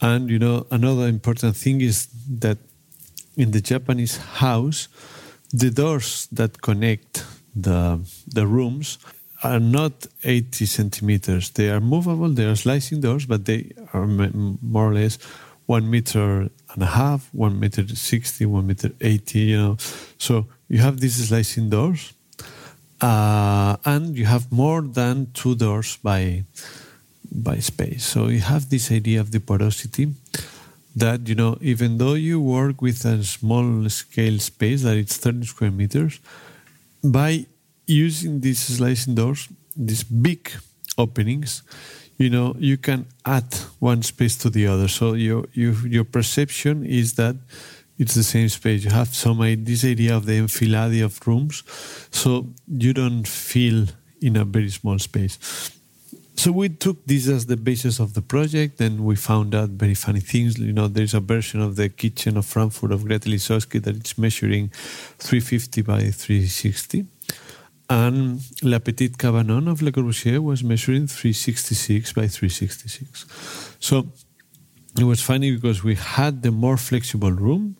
[0.01, 2.07] And, you know, another important thing is
[2.39, 2.57] that
[3.35, 4.87] in the Japanese house,
[5.51, 8.97] the doors that connect the the rooms
[9.43, 11.51] are not 80 centimeters.
[11.51, 12.29] They are movable.
[12.29, 15.17] They are slicing doors, but they are more or less
[15.65, 19.39] one meter and a half, one meter sixty, one meter eighty.
[19.39, 19.77] You know,
[20.17, 22.13] so you have these slicing doors,
[23.01, 26.43] uh, and you have more than two doors by
[27.31, 28.05] by space.
[28.05, 30.13] So you have this idea of the porosity
[30.95, 35.45] that you know even though you work with a small scale space that it's 30
[35.45, 36.19] square meters
[37.03, 37.45] by
[37.85, 40.49] using these slicing doors these big
[40.97, 41.63] openings
[42.17, 46.85] you know you can add one space to the other so your your, your perception
[46.85, 47.35] is that
[47.97, 51.63] it's the same space you have some this idea of the enfilade of rooms
[52.11, 53.87] so you don't feel
[54.21, 55.71] in a very small space
[56.37, 59.93] so we took this as the basis of the project, and we found out very
[59.93, 60.59] funny things.
[60.59, 64.17] You know, there's a version of the kitchen of Frankfurt of Grete Lihotzky that it's
[64.17, 64.69] measuring
[65.19, 67.05] 350 by 360.
[67.89, 73.77] And La Petite Cabanon of Le Corbusier was measuring 366 by 366.
[73.79, 74.07] So
[74.97, 77.77] it was funny because we had the more flexible room,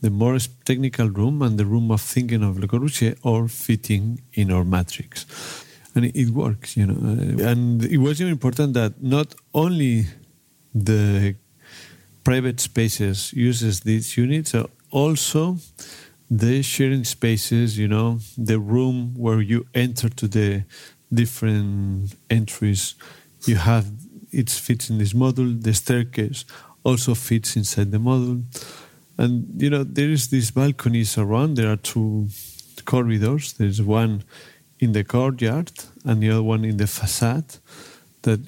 [0.00, 4.52] the more technical room, and the room of thinking of Le Corbusier all fitting in
[4.52, 5.26] our matrix
[5.96, 6.94] and it works, you know.
[6.94, 10.04] Uh, and it was even important that not only
[10.74, 11.34] the
[12.22, 15.56] private spaces uses these units, uh, also
[16.30, 20.64] the sharing spaces, you know, the room where you enter to the
[21.12, 22.94] different entries,
[23.46, 23.86] you have
[24.36, 25.46] it fits in this model.
[25.66, 26.44] The staircase
[26.84, 28.42] also fits inside the model.
[29.18, 31.56] and you know there is these balconies around.
[31.56, 32.28] There are two
[32.84, 33.54] corridors.
[33.54, 34.24] There's one
[34.78, 35.72] in the courtyard
[36.04, 37.50] and the other one in the facade.
[38.22, 38.40] That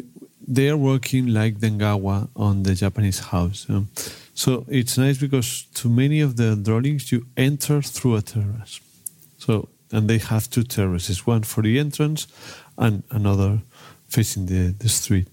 [0.46, 3.66] they are working like the engawa on the Japanese house.
[3.68, 3.88] Um,
[4.34, 8.80] so it's nice because to many of the dwellings you enter through a terrace.
[9.38, 12.26] So and they have two terraces, one for the entrance
[12.76, 13.60] and another
[14.08, 15.28] facing the, the street.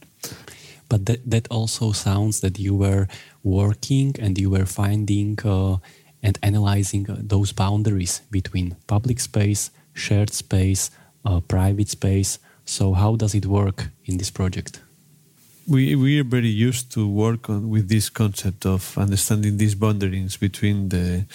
[0.90, 3.08] But that, that also sounds that you were
[3.44, 5.78] working and you were finding uh,
[6.22, 10.92] and analyzing uh, those boundaries between public space, shared space,
[11.26, 12.40] uh, private space.
[12.66, 14.82] So how does it work in this project?
[15.68, 20.38] we we are very used to work on with this concept of understanding these boundaries
[20.38, 21.26] between the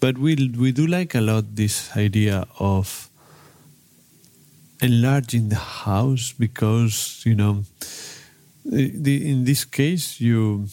[0.00, 3.08] but we we do like a lot this idea of
[4.80, 7.64] enlarging the house because you know
[8.70, 10.66] the, in this case you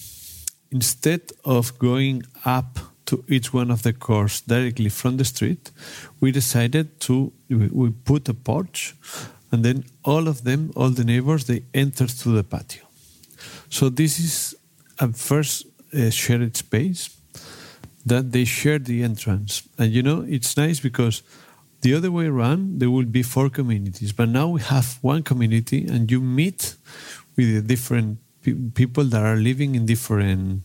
[0.72, 5.72] instead of going up to each one of the cores directly from the street
[6.20, 8.96] we decided to we, put a porch
[9.52, 12.84] and then all of them all the neighbors they enter through the patio
[13.70, 14.56] so this is
[15.00, 17.10] a first uh, shared space
[18.06, 19.68] that they share the entrance.
[19.78, 21.24] And you know, it's nice because
[21.82, 25.86] the other way around, there will be four communities, but now we have one community
[25.86, 26.76] and you meet
[27.36, 30.64] with the different pe- people that are living in different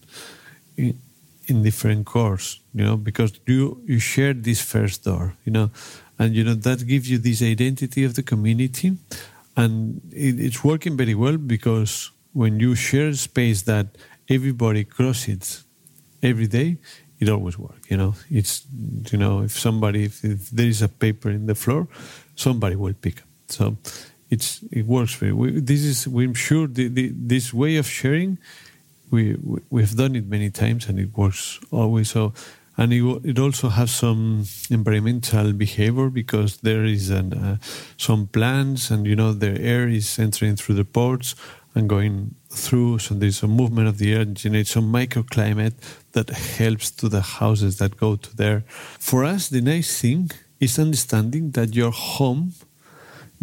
[0.76, 0.98] in,
[1.46, 5.70] in different cores, you know, because you you share this first door, you know,
[6.18, 8.96] and you know that gives you this identity of the community,
[9.57, 13.87] and it, it's working very well because when you share space that
[14.28, 15.64] everybody crosses
[16.22, 16.76] every day,
[17.18, 17.90] it always works.
[17.90, 18.66] You know, it's
[19.11, 21.88] you know if somebody if, if, there is a paper in the floor,
[22.37, 23.28] somebody will pick up.
[23.48, 23.76] So
[24.30, 25.32] it's it works very.
[25.32, 28.38] We, this is we're sure the, the, this way of sharing,
[29.10, 32.10] we, we we've done it many times and it works always.
[32.10, 32.32] So
[32.76, 37.56] and it, it also has some environmental behavior because there is an, uh,
[37.96, 41.34] some plants and you know the air is entering through the ports
[41.74, 42.98] and going through.
[42.98, 45.74] So there's a movement of the air and generates some microclimate
[46.12, 48.64] that helps to the houses that go to there.
[48.98, 52.52] For us, the nice thing is understanding that your home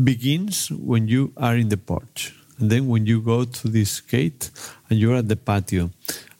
[0.03, 2.33] begins when you are in the porch.
[2.59, 4.49] And then when you go to this gate
[4.89, 5.91] and you're at the patio.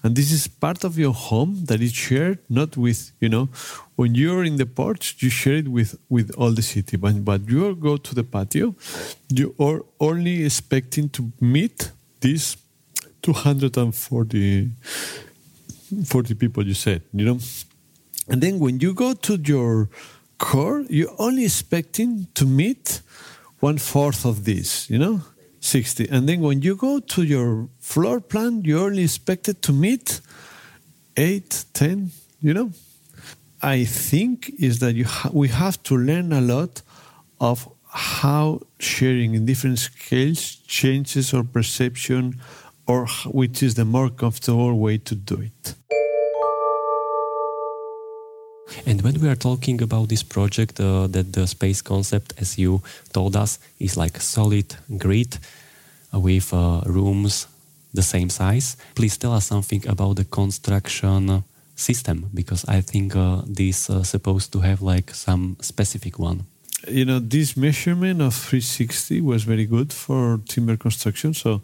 [0.03, 3.49] And this is part of your home that is shared not with, you know,
[3.95, 6.95] when you're in the porch, you share it with, with all the city.
[6.95, 8.75] But, but you go to the patio,
[9.29, 11.91] you are only expecting to meet
[12.21, 12.55] these
[13.23, 14.69] 240
[16.05, 17.39] 40 people you said, you know.
[18.27, 19.89] And then when you go to your
[20.37, 23.01] core, you're only expecting to meet
[23.65, 25.21] one fourth of this, you know.
[25.59, 26.07] 60.
[26.09, 30.21] And then when you go to your floor plan, you're only expected to meet
[31.17, 32.69] 8, 10, you know.
[33.63, 36.83] I think is that you ha- we have to learn a lot
[37.39, 40.43] of how sharing in different scales
[40.77, 42.23] changes our perception
[42.85, 43.07] or
[43.39, 45.75] which is the more comfortable way to do it.
[48.85, 52.81] And when we are talking about this project, uh, that the space concept, as you
[53.13, 55.37] told us, is like solid grid
[56.11, 57.47] with uh, rooms
[57.93, 58.77] the same size.
[58.95, 61.43] Please tell us something about the construction
[61.75, 66.45] system because I think uh, this uh, supposed to have like some specific one.
[66.87, 71.33] You know, this measurement of 360 was very good for timber construction.
[71.33, 71.61] So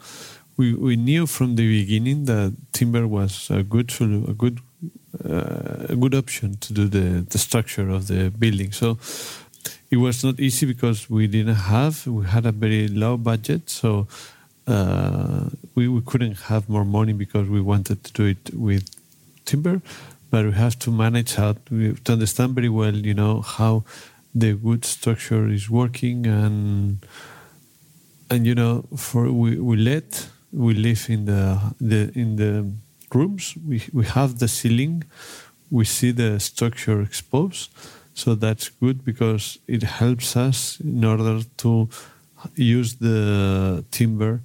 [0.57, 4.59] we, we knew from the beginning that timber was a good a good
[5.19, 8.71] a good option to do the, the structure of the building.
[8.71, 8.97] So
[9.89, 13.69] it was not easy because we didn't have we had a very low budget.
[13.69, 14.07] So
[14.67, 18.89] uh, we, we couldn't have more money because we wanted to do it with
[19.45, 19.81] timber,
[20.29, 23.83] but we have to manage how to, to understand very well, you know, how
[24.33, 27.05] the wood structure is working and
[28.29, 32.71] and you know for we, we let we live in the, the in the
[33.13, 33.55] rooms.
[33.67, 35.03] We we have the ceiling.
[35.69, 37.69] We see the structure exposed,
[38.13, 41.87] so that's good because it helps us in order to
[42.55, 44.41] use the timber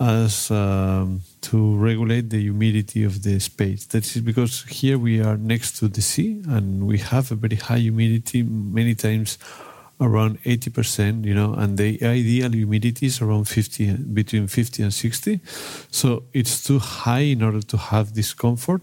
[0.00, 3.86] as um, to regulate the humidity of the space.
[3.86, 7.56] That is because here we are next to the sea and we have a very
[7.56, 9.38] high humidity many times
[10.00, 15.40] around 80%, you know, and the ideal humidity is around 50, between 50 and 60.
[15.90, 18.82] So it's too high in order to have discomfort.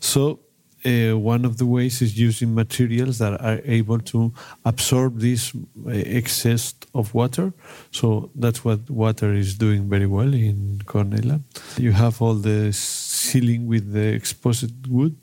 [0.00, 0.40] So
[0.84, 4.32] uh, one of the ways is using materials that are able to
[4.64, 7.52] absorb this uh, excess of water.
[7.90, 11.42] So that's what water is doing very well in Cornellà.
[11.76, 15.16] You have all the ceiling with the exposed wood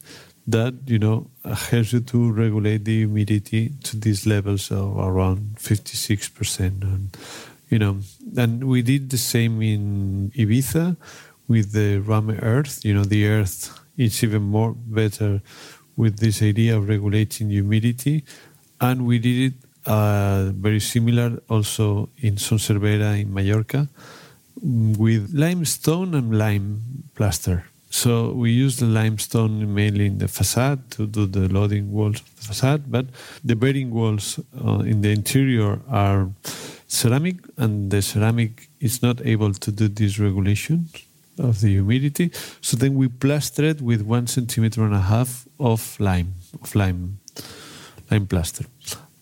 [0.48, 6.30] that you know helps you to regulate the humidity to these levels of around 56
[6.30, 6.84] percent.
[6.84, 7.18] And
[7.70, 8.00] you know
[8.38, 10.96] and we did the same in ibiza
[11.48, 12.84] with the rammed earth.
[12.86, 15.42] You know the earth is even more better
[15.98, 18.24] with this idea of regulating humidity.
[18.80, 19.54] And we did it
[19.88, 23.90] uh, very similar also in Son Servera in Mallorca
[24.62, 26.82] with limestone and lime
[27.16, 32.20] plaster so we use the limestone mainly in the facade to do the loading walls
[32.20, 33.06] of the facade, but
[33.44, 36.30] the bearing walls uh, in the interior are
[36.88, 40.90] ceramic, and the ceramic is not able to do this regulation
[41.40, 42.32] of the humidity.
[42.62, 47.20] So then we plaster it with one centimeter and a half of lime, of lime,
[48.12, 48.66] lime plaster,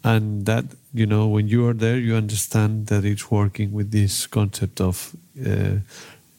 [0.03, 4.26] and that you know when you are there, you understand that it's working with this
[4.26, 5.16] concept of.
[5.45, 5.78] Uh,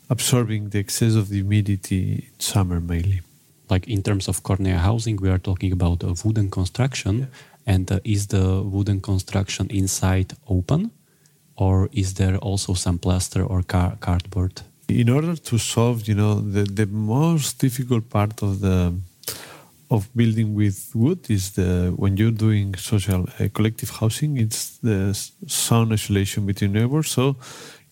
[0.09, 3.21] absorbing the excess of the humidity in summer mainly.
[3.69, 7.19] Like in terms of Cornellà housing, we are talking about a wooden construction.
[7.19, 7.27] Yeah.
[7.75, 10.93] And uh, is the wooden construction inside open,
[11.57, 14.63] or is there also some plaster or car- cardboard?
[14.89, 18.95] In order to solve, you know, the, the most difficult part of the
[19.91, 25.15] of building with wood is the when you're doing social uh, collective housing, it's the
[25.47, 27.11] sound isolation between neighbors.
[27.11, 27.37] So,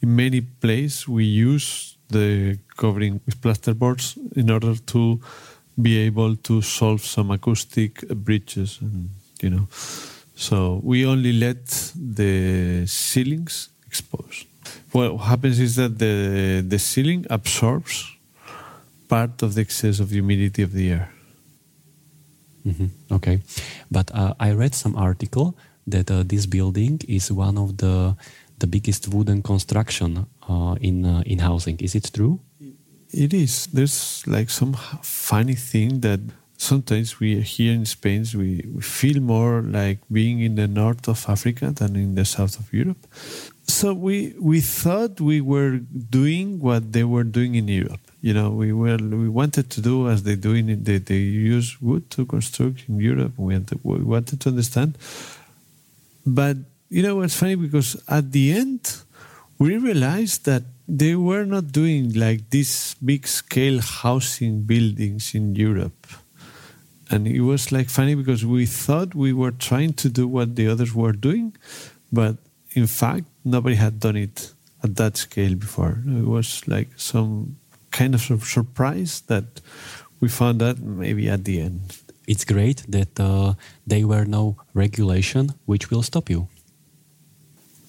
[0.03, 5.21] in many places, we use the covering with plasterboards in order to
[5.81, 9.69] be able to solve some acoustic breaches and you know.
[10.37, 14.47] So we only let the ceilings exposed
[14.95, 18.17] what happens is that the the ceiling absorbs
[19.09, 21.11] part of the excess of humidity of the air.
[22.67, 23.15] Mm-hmm.
[23.17, 23.41] okay.
[23.91, 25.55] But uh, i read some article
[25.87, 28.17] that uh, this building is one of the
[28.59, 31.79] the biggest wooden construction uh, in uh, in housing.
[31.81, 32.41] Is it true?
[33.11, 33.67] It is.
[33.73, 36.21] There's like some funny thing that
[36.57, 41.25] sometimes we here in Spain we, we feel more like being in the north of
[41.29, 43.07] Africa than in the south of Europe.
[43.67, 45.79] So we we thought we were
[46.21, 48.01] doing what they were doing in Europe.
[48.21, 51.81] You know, we were we wanted to do as they do in they, they use
[51.81, 53.33] wood to construct in Europe.
[53.37, 54.99] We wanted, we wanted to understand,
[56.27, 56.57] but
[56.95, 58.99] you know what's funny because at the end
[59.59, 66.07] we realized that they were not doing like these big scale housing buildings in Europe.
[67.11, 70.69] And it was like funny because we thought we were trying to do what the
[70.69, 71.57] others were doing,
[72.13, 72.37] but
[72.71, 74.53] in fact, nobody had done it
[74.85, 75.99] at that scale before.
[76.07, 77.57] It was like some
[77.91, 79.61] kind of surprise that
[80.21, 81.81] we found out maybe at the end.
[82.29, 86.47] It's great that uh, there were no regulation which will stop you.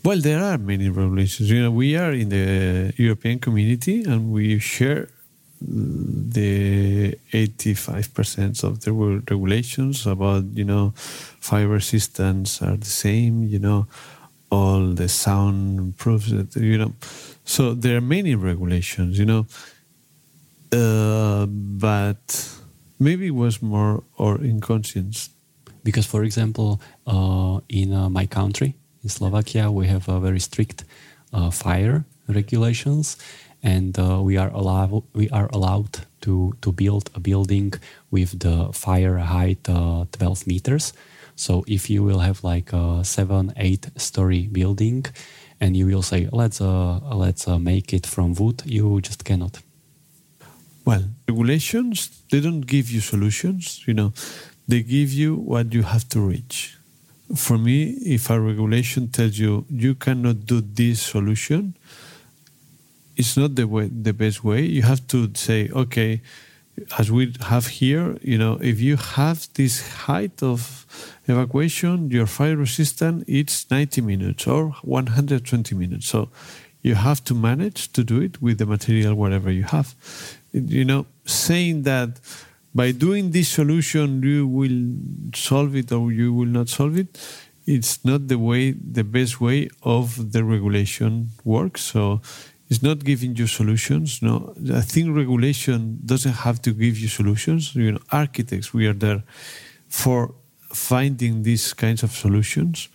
[0.06, 1.50] Well, there are many regulations.
[1.50, 5.10] You know, we are in the European community and we share
[5.60, 13.88] the 85% of the regulations about, you know, fire resistance are the same, you know,
[14.52, 16.94] all the sound proofs, you know.
[17.44, 19.48] So there are many regulations, you know,
[20.72, 22.60] uh, but
[23.00, 25.30] maybe it was more or inconscience.
[25.84, 28.76] Because, for example, uh, in uh, my country,
[29.06, 30.84] in Slovakia, we have a very strict
[31.32, 33.18] uh, fire regulations,
[33.62, 37.72] and uh, we are allowed we are allowed to to build a building
[38.10, 40.94] with the fire height uh, 12 meters.
[41.36, 45.06] So if you will have like a seven eight story building,
[45.62, 49.62] and you will say let's uh, let's uh, make it from wood, you just cannot.
[50.84, 53.84] Well, regulations they don't give you solutions.
[53.86, 54.14] You know,
[54.68, 56.75] they give you what you have to reach
[57.34, 61.76] for me, if a regulation tells you you cannot do this solution,
[63.18, 64.64] it's not the way the best way.
[64.64, 66.22] You have to say, okay,
[67.00, 70.86] as we have here, you know, if you have this height of
[71.28, 76.08] evacuation, your fire resistance it's 90 minutes or 120 minutes.
[76.08, 76.30] So
[76.82, 79.96] you have to manage to do it with the material whatever you have.
[80.52, 82.20] You know, saying that
[82.76, 84.80] by doing this solution you will
[85.34, 87.18] solve it or you will not solve it.
[87.66, 91.82] It's not the way the best way of the regulation works.
[91.82, 92.22] So
[92.70, 94.22] it's not giving you solutions.
[94.22, 97.74] No i think regulation doesn't have to give you solutions.
[97.74, 99.24] You know architects we are there
[99.88, 100.36] for
[100.74, 102.90] finding these kinds of solutions.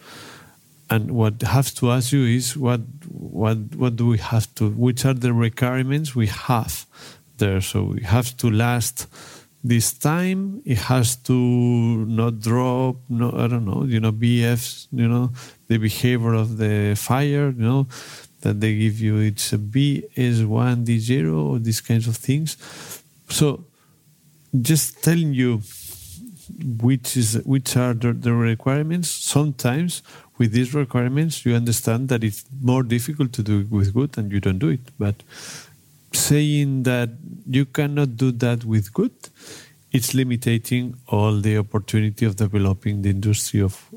[0.90, 5.04] And what has to ask you is what what what do we have to which
[5.06, 6.84] are the requirements we have
[7.38, 7.60] there?
[7.62, 9.06] So we have to last
[9.62, 11.34] this time it has to
[12.06, 15.30] not drop no i don't know you know bfs you know
[15.68, 17.86] the behavior of the fire you know
[18.40, 22.56] that they give you it's a bs1 d0 or these kinds of things
[23.28, 23.64] so
[24.62, 25.60] just telling you
[26.80, 29.10] which is which are the, the requirements.
[29.10, 30.02] Sometimes
[30.38, 34.32] with these requirements, you understand that it's more difficult to do it with good, and
[34.32, 34.80] you don't do it.
[34.98, 35.22] But
[36.12, 37.10] saying that
[37.46, 39.12] you cannot do that with good,
[39.92, 43.88] it's limiting all the opportunity of developing the industry of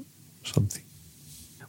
[0.44, 0.84] something.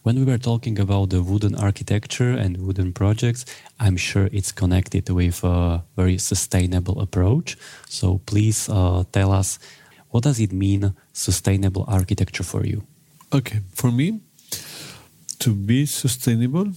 [0.02, 3.46] When we were talking about the wooden architecture and wooden projects,
[3.80, 7.56] I'm sure it's connected with a very sustainable approach.
[7.88, 9.58] So please uh, tell us
[10.10, 12.84] what does it mean sustainable architecture for you?
[13.32, 14.20] Okay, for me,
[15.38, 16.72] to be sustainable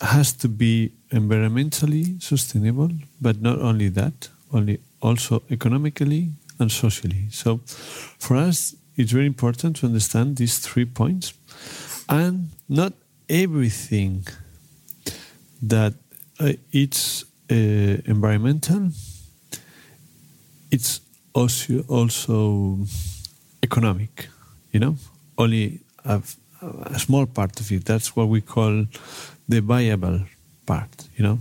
[0.00, 2.90] has to be environmentally sustainable,
[3.20, 7.26] but not only that, only also economically and socially.
[7.30, 7.60] So
[8.18, 11.34] for us, it's very important to understand these three points
[12.08, 12.92] and not
[13.28, 14.26] everything
[15.62, 15.94] that
[16.40, 17.54] uh, it's uh,
[18.06, 18.90] environmental
[20.70, 21.00] it's
[21.32, 22.78] also also
[23.62, 24.28] economic
[24.72, 24.96] you know
[25.38, 26.20] only a,
[26.86, 28.86] a small part of it that's what we call
[29.48, 30.20] the viable
[30.66, 31.38] part you know?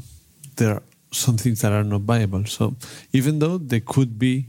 [0.56, 2.46] There are some things that are not viable.
[2.46, 2.76] So
[3.12, 4.48] even though they could be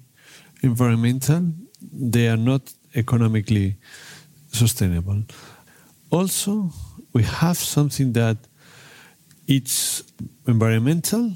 [0.63, 1.53] environmental
[1.93, 3.77] they are not economically
[4.51, 5.23] sustainable.
[6.11, 6.71] Also
[7.13, 8.37] we have something that
[9.47, 10.03] it's
[10.47, 11.33] environmental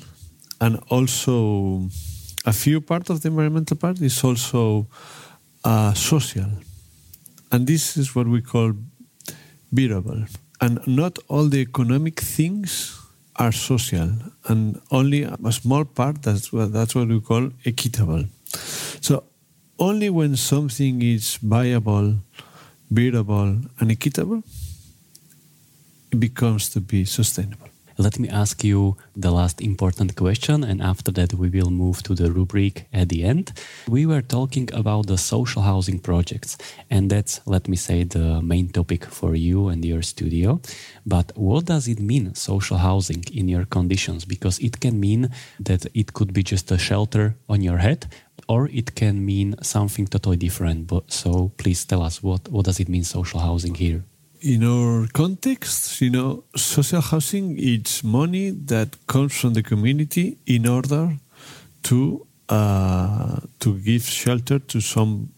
[0.60, 1.88] and also
[2.46, 4.86] a few part of the environmental part is also
[5.64, 6.48] uh, social.
[7.52, 8.72] And this is what we call
[9.72, 10.24] bearable.
[10.60, 12.97] And not all the economic things
[13.38, 14.10] are social
[14.48, 18.24] and only a small part that's what that's what we call equitable
[19.00, 19.24] so
[19.78, 22.14] only when something is viable
[22.90, 24.42] bearable and equitable
[26.10, 27.68] it becomes to be sustainable.
[28.00, 32.14] Let me ask you the last important question, and after that, we will move to
[32.14, 33.52] the rubric at the end.
[33.88, 36.56] We were talking about the social housing projects,
[36.88, 40.60] and that's, let me say, the main topic for you and your studio.
[41.04, 44.24] But what does it mean, social housing, in your conditions?
[44.24, 48.06] Because it can mean that it could be just a shelter on your head,
[48.48, 50.86] or it can mean something totally different.
[50.86, 54.04] But so please tell us what, what does it mean, social housing here?
[54.40, 60.66] In our context, you know, social housing is money that comes from the community in
[60.66, 61.16] order
[61.84, 65.30] to uh, to give shelter to some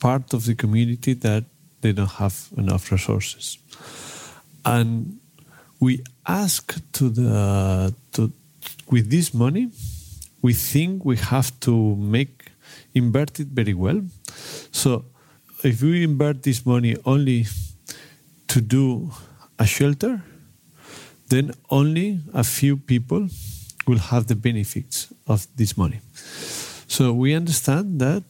[0.00, 1.44] part of the community that
[1.82, 3.58] they don't have enough resources,
[4.64, 5.18] and
[5.78, 8.32] we ask to the to
[8.90, 9.70] with this money,
[10.42, 12.50] we think we have to make
[12.94, 14.02] invert it very well.
[14.72, 15.04] So,
[15.62, 17.46] if we invert this money only
[18.50, 19.10] to do
[19.58, 20.22] a shelter,
[21.28, 23.28] then only a few people
[23.86, 26.00] will have the benefits of this money.
[26.88, 28.24] So we understand that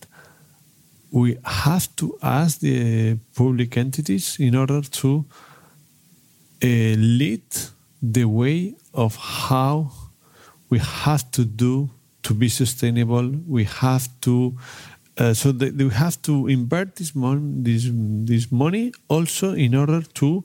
[1.10, 5.24] we have to ask the public entities in order to
[6.62, 7.42] uh, lead
[8.02, 9.90] the way of how
[10.68, 11.90] we have to do
[12.22, 13.32] to be sustainable.
[13.48, 14.56] We have to
[15.20, 20.00] uh, so they, they have to invert this, mon- this, this money also in order
[20.00, 20.42] to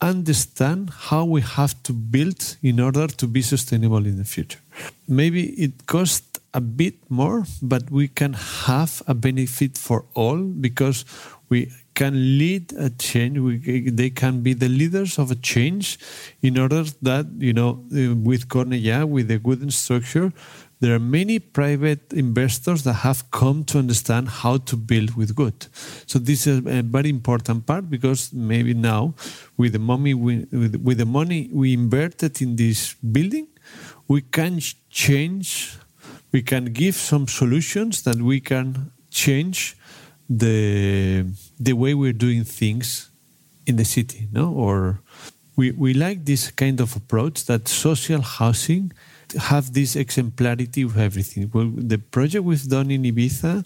[0.00, 4.58] understand how we have to build in order to be sustainable in the future.
[5.06, 11.04] Maybe it costs a bit more, but we can have a benefit for all because
[11.48, 13.38] we can lead a change.
[13.38, 15.98] We, they can be the leaders of a change
[16.42, 20.32] in order that, you know, uh, with Cornellà, with the wooden structure,
[20.80, 25.66] there are many private investors that have come to understand how to build with good.
[26.06, 29.14] So this is a very important part because maybe now,
[29.58, 33.46] with the money we, with, with the money we inverted in this building,
[34.08, 34.58] we can
[34.88, 35.76] change,
[36.32, 39.76] we can give some solutions that we can change
[40.28, 41.26] the
[41.58, 43.10] the way we're doing things
[43.66, 44.50] in the city, no?
[44.50, 45.00] Or
[45.56, 48.92] we we like this kind of approach that social housing
[49.38, 51.50] have this exemplarity of everything.
[51.52, 53.64] Well, the project we've done in Ibiza,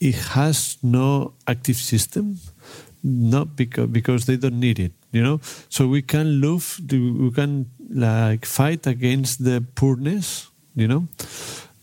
[0.00, 2.38] it has no active system,
[3.02, 5.40] not because because they don't need it, you know.
[5.68, 11.08] So we can love, we can like fight against the poorness, you know,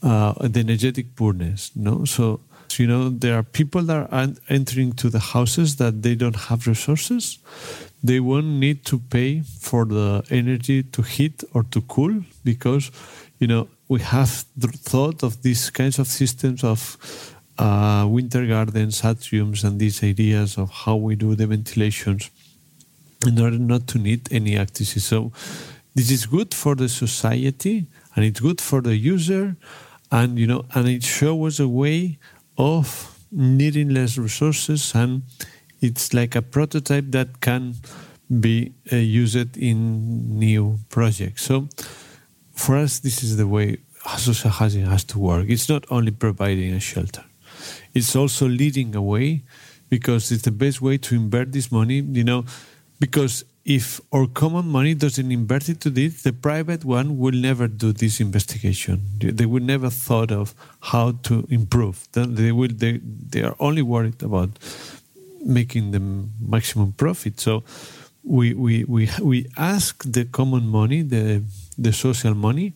[0.03, 2.05] uh, the energetic poorness, no.
[2.05, 2.41] So
[2.78, 6.68] you know there are people that are entering to the houses that they don't have
[6.68, 7.39] resources
[8.03, 12.13] they won't need to pay for the energy to heat or to cool
[12.43, 12.91] because
[13.39, 16.97] you know we have thought of these kinds of systems of
[17.57, 22.30] uh, winter gardens, atriums, and these ideas of how we do the ventilations
[23.26, 24.99] in order not to need any activity.
[24.99, 25.32] So
[25.95, 29.55] this is good for the society and it's good for the user,
[30.11, 32.20] and you know, and it shows a way
[32.58, 35.24] of needing less resources, and
[35.82, 37.76] it's like a prototype that can
[38.39, 41.43] be uh, used in new projects.
[41.43, 41.68] So
[42.53, 43.78] for us, this is the way
[44.18, 45.45] social housing has to work.
[45.49, 47.24] It's not only providing a shelter;
[47.93, 49.43] it's also leading a way
[49.89, 51.99] because it's the best way to invert this money.
[51.99, 52.45] You know,
[52.99, 57.91] because if our common money doesn't invert into this, the private one will never do
[57.91, 59.01] this investigation.
[59.20, 62.07] They will never thought of how to improve.
[62.13, 62.70] They will.
[62.74, 64.51] They, they are only worried about
[65.45, 65.99] making the
[66.39, 67.41] maximum profit.
[67.41, 67.65] So
[68.24, 71.43] we we we we ask the common money, the
[71.78, 72.74] the social money,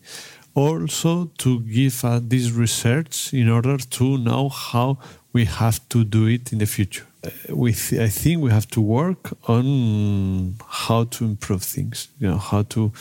[0.54, 4.98] also to give this research in order to know how
[5.32, 7.06] we have to do it in the future.
[7.24, 12.08] Uh, we th- I think we have to work on how to improve things.
[12.18, 12.92] You know how to.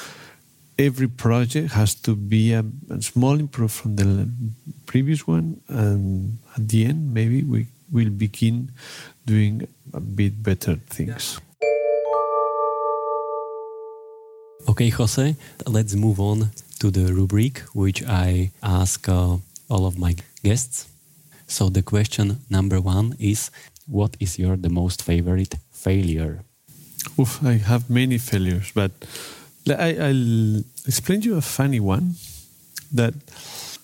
[0.78, 4.30] Every project has to be a, a small improvement from the
[4.86, 8.72] previous one, and at the end, maybe we will begin
[9.26, 11.40] doing a bit better things.
[14.68, 15.36] Okay, Jose,
[15.68, 19.38] let's move on to the rubric which I ask uh,
[19.70, 20.88] all of my guests.
[21.48, 23.52] So the question number one is
[23.92, 26.44] what is your the most favorite failure?
[27.20, 28.92] Oof, I have many failures, but
[29.68, 32.16] I, will explain to you a funny one
[32.94, 33.14] that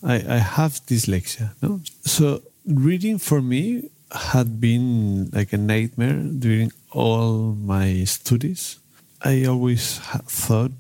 [0.04, 1.52] I, I have dyslexia.
[1.62, 1.82] No?
[2.02, 8.80] So reading for me had been like a nightmare during all my studies.
[9.22, 10.72] I always thought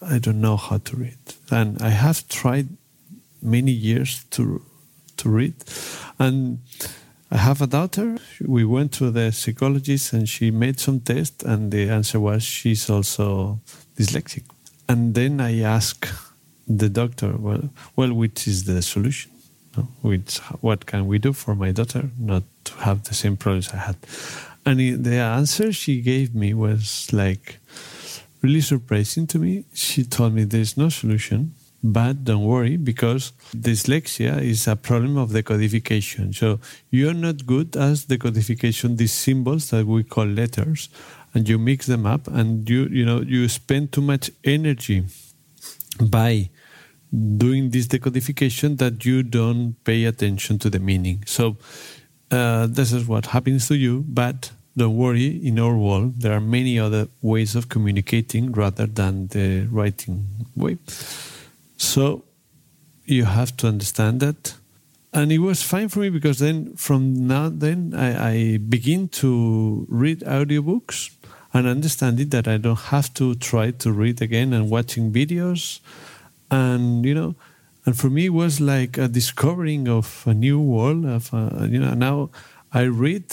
[0.00, 1.18] I don't know how to read,
[1.50, 2.68] and I have tried
[3.42, 4.62] many years to
[5.18, 5.54] to read,
[6.18, 6.60] and
[7.32, 8.18] I have a daughter.
[8.44, 12.90] We went to the psychologist, and she made some tests, and the answer was she's
[12.90, 13.60] also
[13.96, 14.42] dyslexic.
[14.88, 16.06] And then I asked
[16.66, 19.30] the doctor, well, well, which is the solution?
[20.02, 23.76] Which what can we do for my daughter not to have the same problems I
[23.76, 23.96] had?
[24.66, 27.60] And the answer she gave me was like
[28.42, 29.64] really surprising to me.
[29.72, 35.32] She told me there's no solution, but don't worry because dyslexia is a problem of
[35.32, 36.32] the codification.
[36.32, 36.60] So
[36.90, 40.88] you're not good as the codification these symbols that we call letters,
[41.34, 45.04] and you mix them up, and you you know you spend too much energy
[46.00, 46.50] by
[47.12, 51.24] doing this decodification that you don't pay attention to the meaning.
[51.26, 51.56] So
[52.30, 56.40] uh, this is what happens to you, but don't worry, in our world, there are
[56.40, 60.78] many other ways of communicating rather than the writing way.
[61.80, 62.24] So
[63.06, 64.54] you have to understand that.
[65.14, 69.86] And it was fine for me because then from now then I, I begin to
[69.88, 71.10] read audiobooks
[71.54, 75.80] and understand it that I don't have to try to read again and watching videos
[76.50, 77.34] and you know
[77.86, 81.78] and for me it was like a discovering of a new world of uh, you
[81.78, 82.30] know now
[82.72, 83.24] i read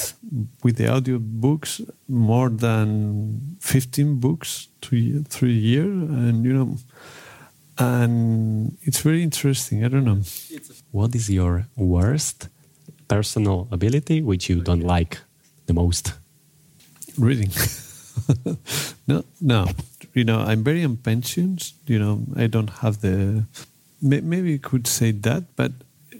[0.63, 6.77] with the audiobooks more than 15 books to, through year and you know
[7.79, 10.21] and it's very interesting i don't know
[10.91, 12.49] what is your worst
[13.07, 15.19] personal ability which you don't like
[15.67, 16.13] the most
[17.17, 17.51] reading
[19.07, 19.67] no no
[20.17, 21.75] you know, I'm very on pensions.
[21.85, 23.45] You know, I don't have the.
[24.01, 25.71] Maybe you could say that, but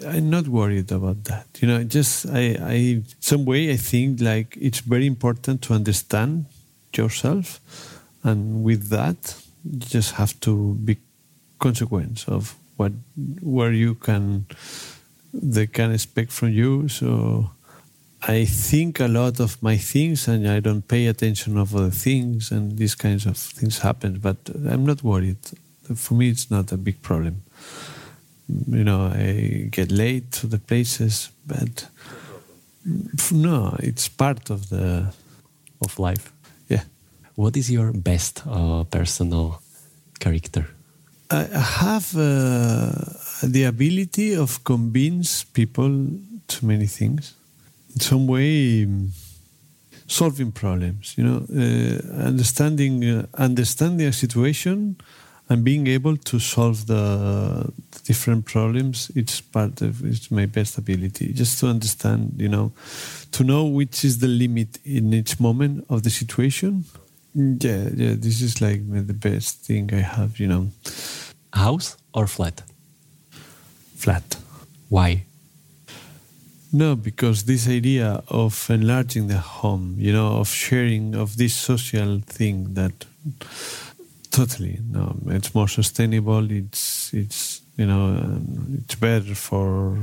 [0.05, 1.47] I'm not worried about that.
[1.59, 6.45] You know, just I, I, some way I think like it's very important to understand
[6.95, 7.59] yourself,
[8.23, 10.97] and with that, you just have to be
[11.59, 12.91] consequence of what
[13.41, 14.45] where you can
[15.33, 16.87] they can expect from you.
[16.87, 17.51] So
[18.21, 22.51] I think a lot of my things and I don't pay attention of other things
[22.51, 24.37] and these kinds of things happen, but
[24.69, 25.37] I'm not worried.
[25.95, 27.43] For me, it's not a big problem.
[28.47, 31.87] You know, I get late to the places, but
[33.31, 35.13] no, it's part of the
[35.81, 36.31] of life.
[36.69, 36.83] Yeah.
[37.35, 39.61] What is your best uh, personal
[40.19, 40.67] character?
[41.29, 42.91] I have uh,
[43.43, 46.07] the ability of convince people
[46.47, 47.33] to many things.
[47.93, 49.11] In some way um,
[50.07, 54.95] solving problems you know uh, understanding uh, understanding a situation
[55.49, 59.09] and being able to solve the, the, different problems.
[59.15, 61.31] It's part of it's my best ability.
[61.33, 62.71] Just to understand you know
[63.31, 66.85] to know which is the limit in each moment of the situation
[67.37, 70.67] yeah yeah this is like the best thing i have you know
[71.53, 72.63] house or flat
[73.95, 74.37] flat
[74.89, 75.23] why
[76.73, 82.19] no, because this idea of enlarging the home, you know, of sharing of this social
[82.19, 83.05] thing that
[84.31, 86.51] totally no, it's more sustainable.
[86.51, 88.41] It's it's you know
[88.79, 89.97] it's better for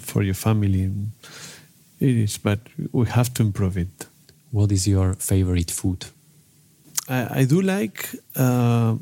[0.00, 0.90] for your family.
[2.00, 2.60] it is, but
[2.92, 4.06] we have to improve it.
[4.50, 6.06] What is your favorite food?
[7.08, 8.96] I, I do like uh,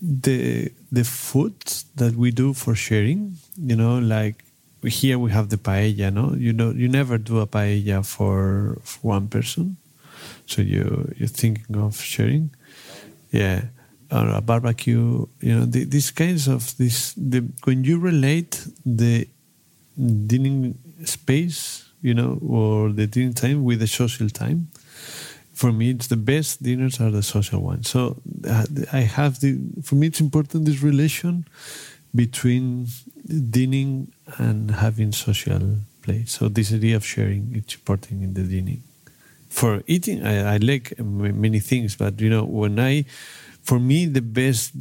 [0.00, 1.56] the the food
[1.96, 3.36] that we do for sharing.
[3.56, 4.44] You know, like
[4.84, 6.12] here we have the paella.
[6.12, 9.76] No, you know, you never do a paella for, for one person,
[10.46, 12.50] so you you're thinking of sharing.
[13.32, 13.62] Yeah,
[14.12, 15.26] or a barbecue.
[15.40, 17.14] You know, the, these kinds of this.
[17.16, 19.28] The when you relate the
[19.96, 24.68] dining space, you know, or the dining time with the social time
[25.56, 27.88] for me it's the best dinners are the social ones.
[27.88, 31.48] So uh, i have the for me it's important this relation
[32.14, 32.88] between
[33.50, 35.62] dining and having social
[36.02, 38.82] play so this idea of sharing it's important in the dining.
[39.48, 43.06] For eating i, I like many things but you know when i
[43.62, 44.72] for me the best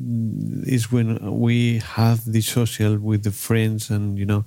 [0.75, 1.07] is when
[1.45, 4.43] we have the social with the friends and you know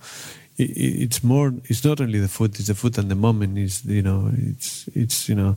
[0.58, 0.70] it,
[1.04, 4.02] it's more it's not only the food it's the food and the moment is you
[4.02, 5.56] know it's it's you know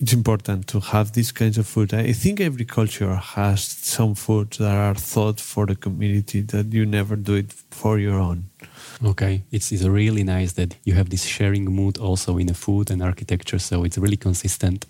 [0.00, 1.92] it's important to have these kinds of food.
[1.92, 6.86] I think every culture has some foods that are thought for the community that you
[6.86, 8.48] never do it for your own.
[9.04, 12.90] Okay, it's, it's really nice that you have this sharing mood also in the food
[12.90, 14.86] and architecture, so it's really consistent.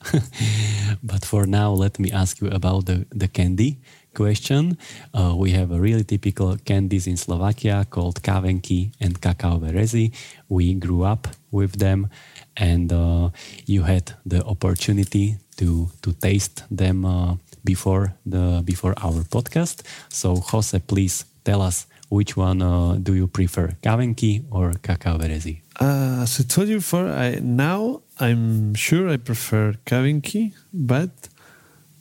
[1.02, 3.78] but for now, let me ask you about the, the candy
[4.14, 4.78] question.
[5.12, 10.12] Uh, we have a really typical candies in Slovakia called kávenky and kakaové rezy.
[10.48, 12.08] We grew up with them
[12.56, 13.30] and uh,
[13.66, 19.82] you had the opportunity to to taste them uh, before the before our podcast.
[20.08, 25.60] So Jose, please tell us which one uh, do you prefer, kávenky or Cacao rezy?
[25.80, 31.10] Uh, as I told you before, I, now I'm sure I prefer kávenky, but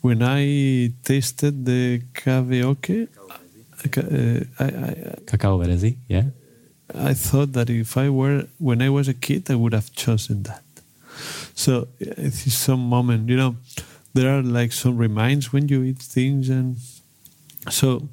[0.02, 3.08] when I tasted the kaveoke,
[3.98, 5.64] uh, I, I, cacao
[6.08, 6.24] yeah.
[6.94, 10.44] I thought that if I were when I was a kid, I would have chosen
[10.44, 10.64] that.
[11.54, 13.58] So it's some moment, you know,
[14.14, 16.78] there are like some reminds when you eat things, and
[17.70, 18.10] so,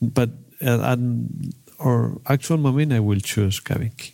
[0.00, 0.98] but at
[1.78, 4.12] our actual moment, I will choose kávenky.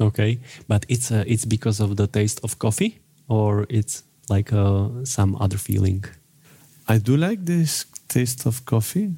[0.00, 0.38] Okay,
[0.68, 5.36] but it's uh, it's because of the taste of coffee, or it's like uh, some
[5.40, 6.04] other feeling.
[6.86, 9.16] I do like this taste of coffee,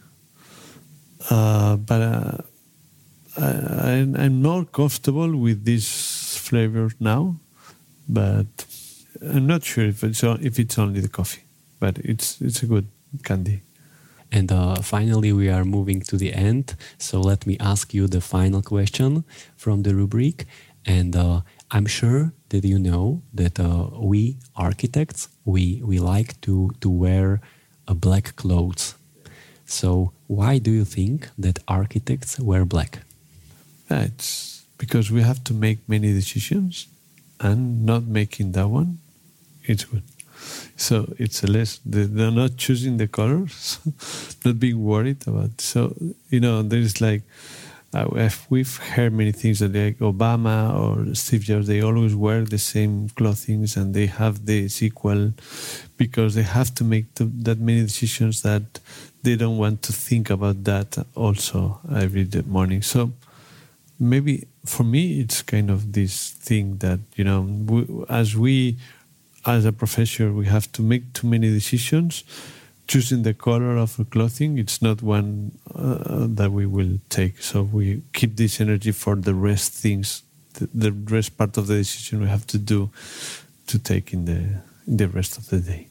[1.30, 2.38] uh, but uh,
[3.36, 3.92] I,
[4.24, 7.36] am more comfortable with this flavor now,
[8.08, 8.46] but
[9.22, 11.44] I'm not sure if it's if it's only the coffee,
[11.78, 12.88] but it's it's a good
[13.22, 13.62] candy.
[14.32, 16.76] And uh, finally, we are moving to the end.
[16.98, 19.24] So let me ask you the final question
[19.56, 20.46] from the rubric.
[20.86, 26.70] And uh, I'm sure that you know that uh, we architects we we like to
[26.80, 27.40] to wear
[27.86, 28.94] a black clothes.
[29.66, 33.00] So why do you think that architects wear black?
[33.90, 36.86] It's because we have to make many decisions,
[37.40, 38.98] and not making that one,
[39.64, 40.02] it's good.
[40.76, 43.78] So it's a less they're not choosing the colors,
[44.44, 45.60] not being worried about.
[45.60, 45.94] So
[46.30, 47.22] you know, there's like
[47.92, 52.58] uh, we've heard many things that like Obama or Steve Jobs, they always wear the
[52.58, 55.32] same clothing and they have the sequel
[55.96, 58.78] because they have to make the, that many decisions that
[59.22, 62.80] they don't want to think about that also every morning.
[62.80, 63.12] So
[64.00, 68.76] maybe for me it's kind of this thing that you know we, as we
[69.46, 72.24] as a professor we have to make too many decisions
[72.90, 74.58] choosing the color of the clothing.
[74.58, 77.40] It's not one uh, that we will take.
[77.40, 80.24] So we keep this energy for the rest things
[80.54, 82.90] the, the rest part of the decision we have to do
[83.68, 84.40] to take in the
[84.88, 85.86] in the rest of the day.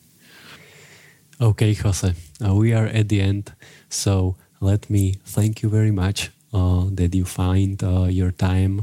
[1.39, 2.13] Okay jose.
[2.43, 3.53] Uh, we are at the end.
[3.89, 8.81] So let me thank you very much that you find uh, your time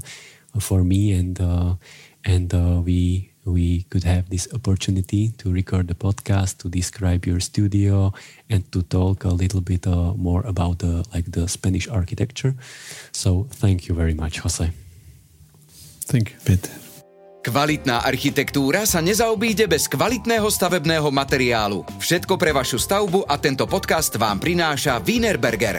[0.60, 1.74] for me and uh,
[2.24, 2.52] and
[2.84, 8.12] we we could have this opportunity to record the podcast to describe your studio
[8.50, 12.54] and to talk a little bit uh, more about the like the spanish architecture
[13.12, 14.70] so thank you very much jose
[16.10, 16.74] thank you peter
[17.46, 21.86] Kvalitná architektúra sa nezaobíde bez kvalitného stavebného materiálu.
[22.02, 25.78] Všetko pre vašu stavbu a tento podcast vám prináša Wienerberger.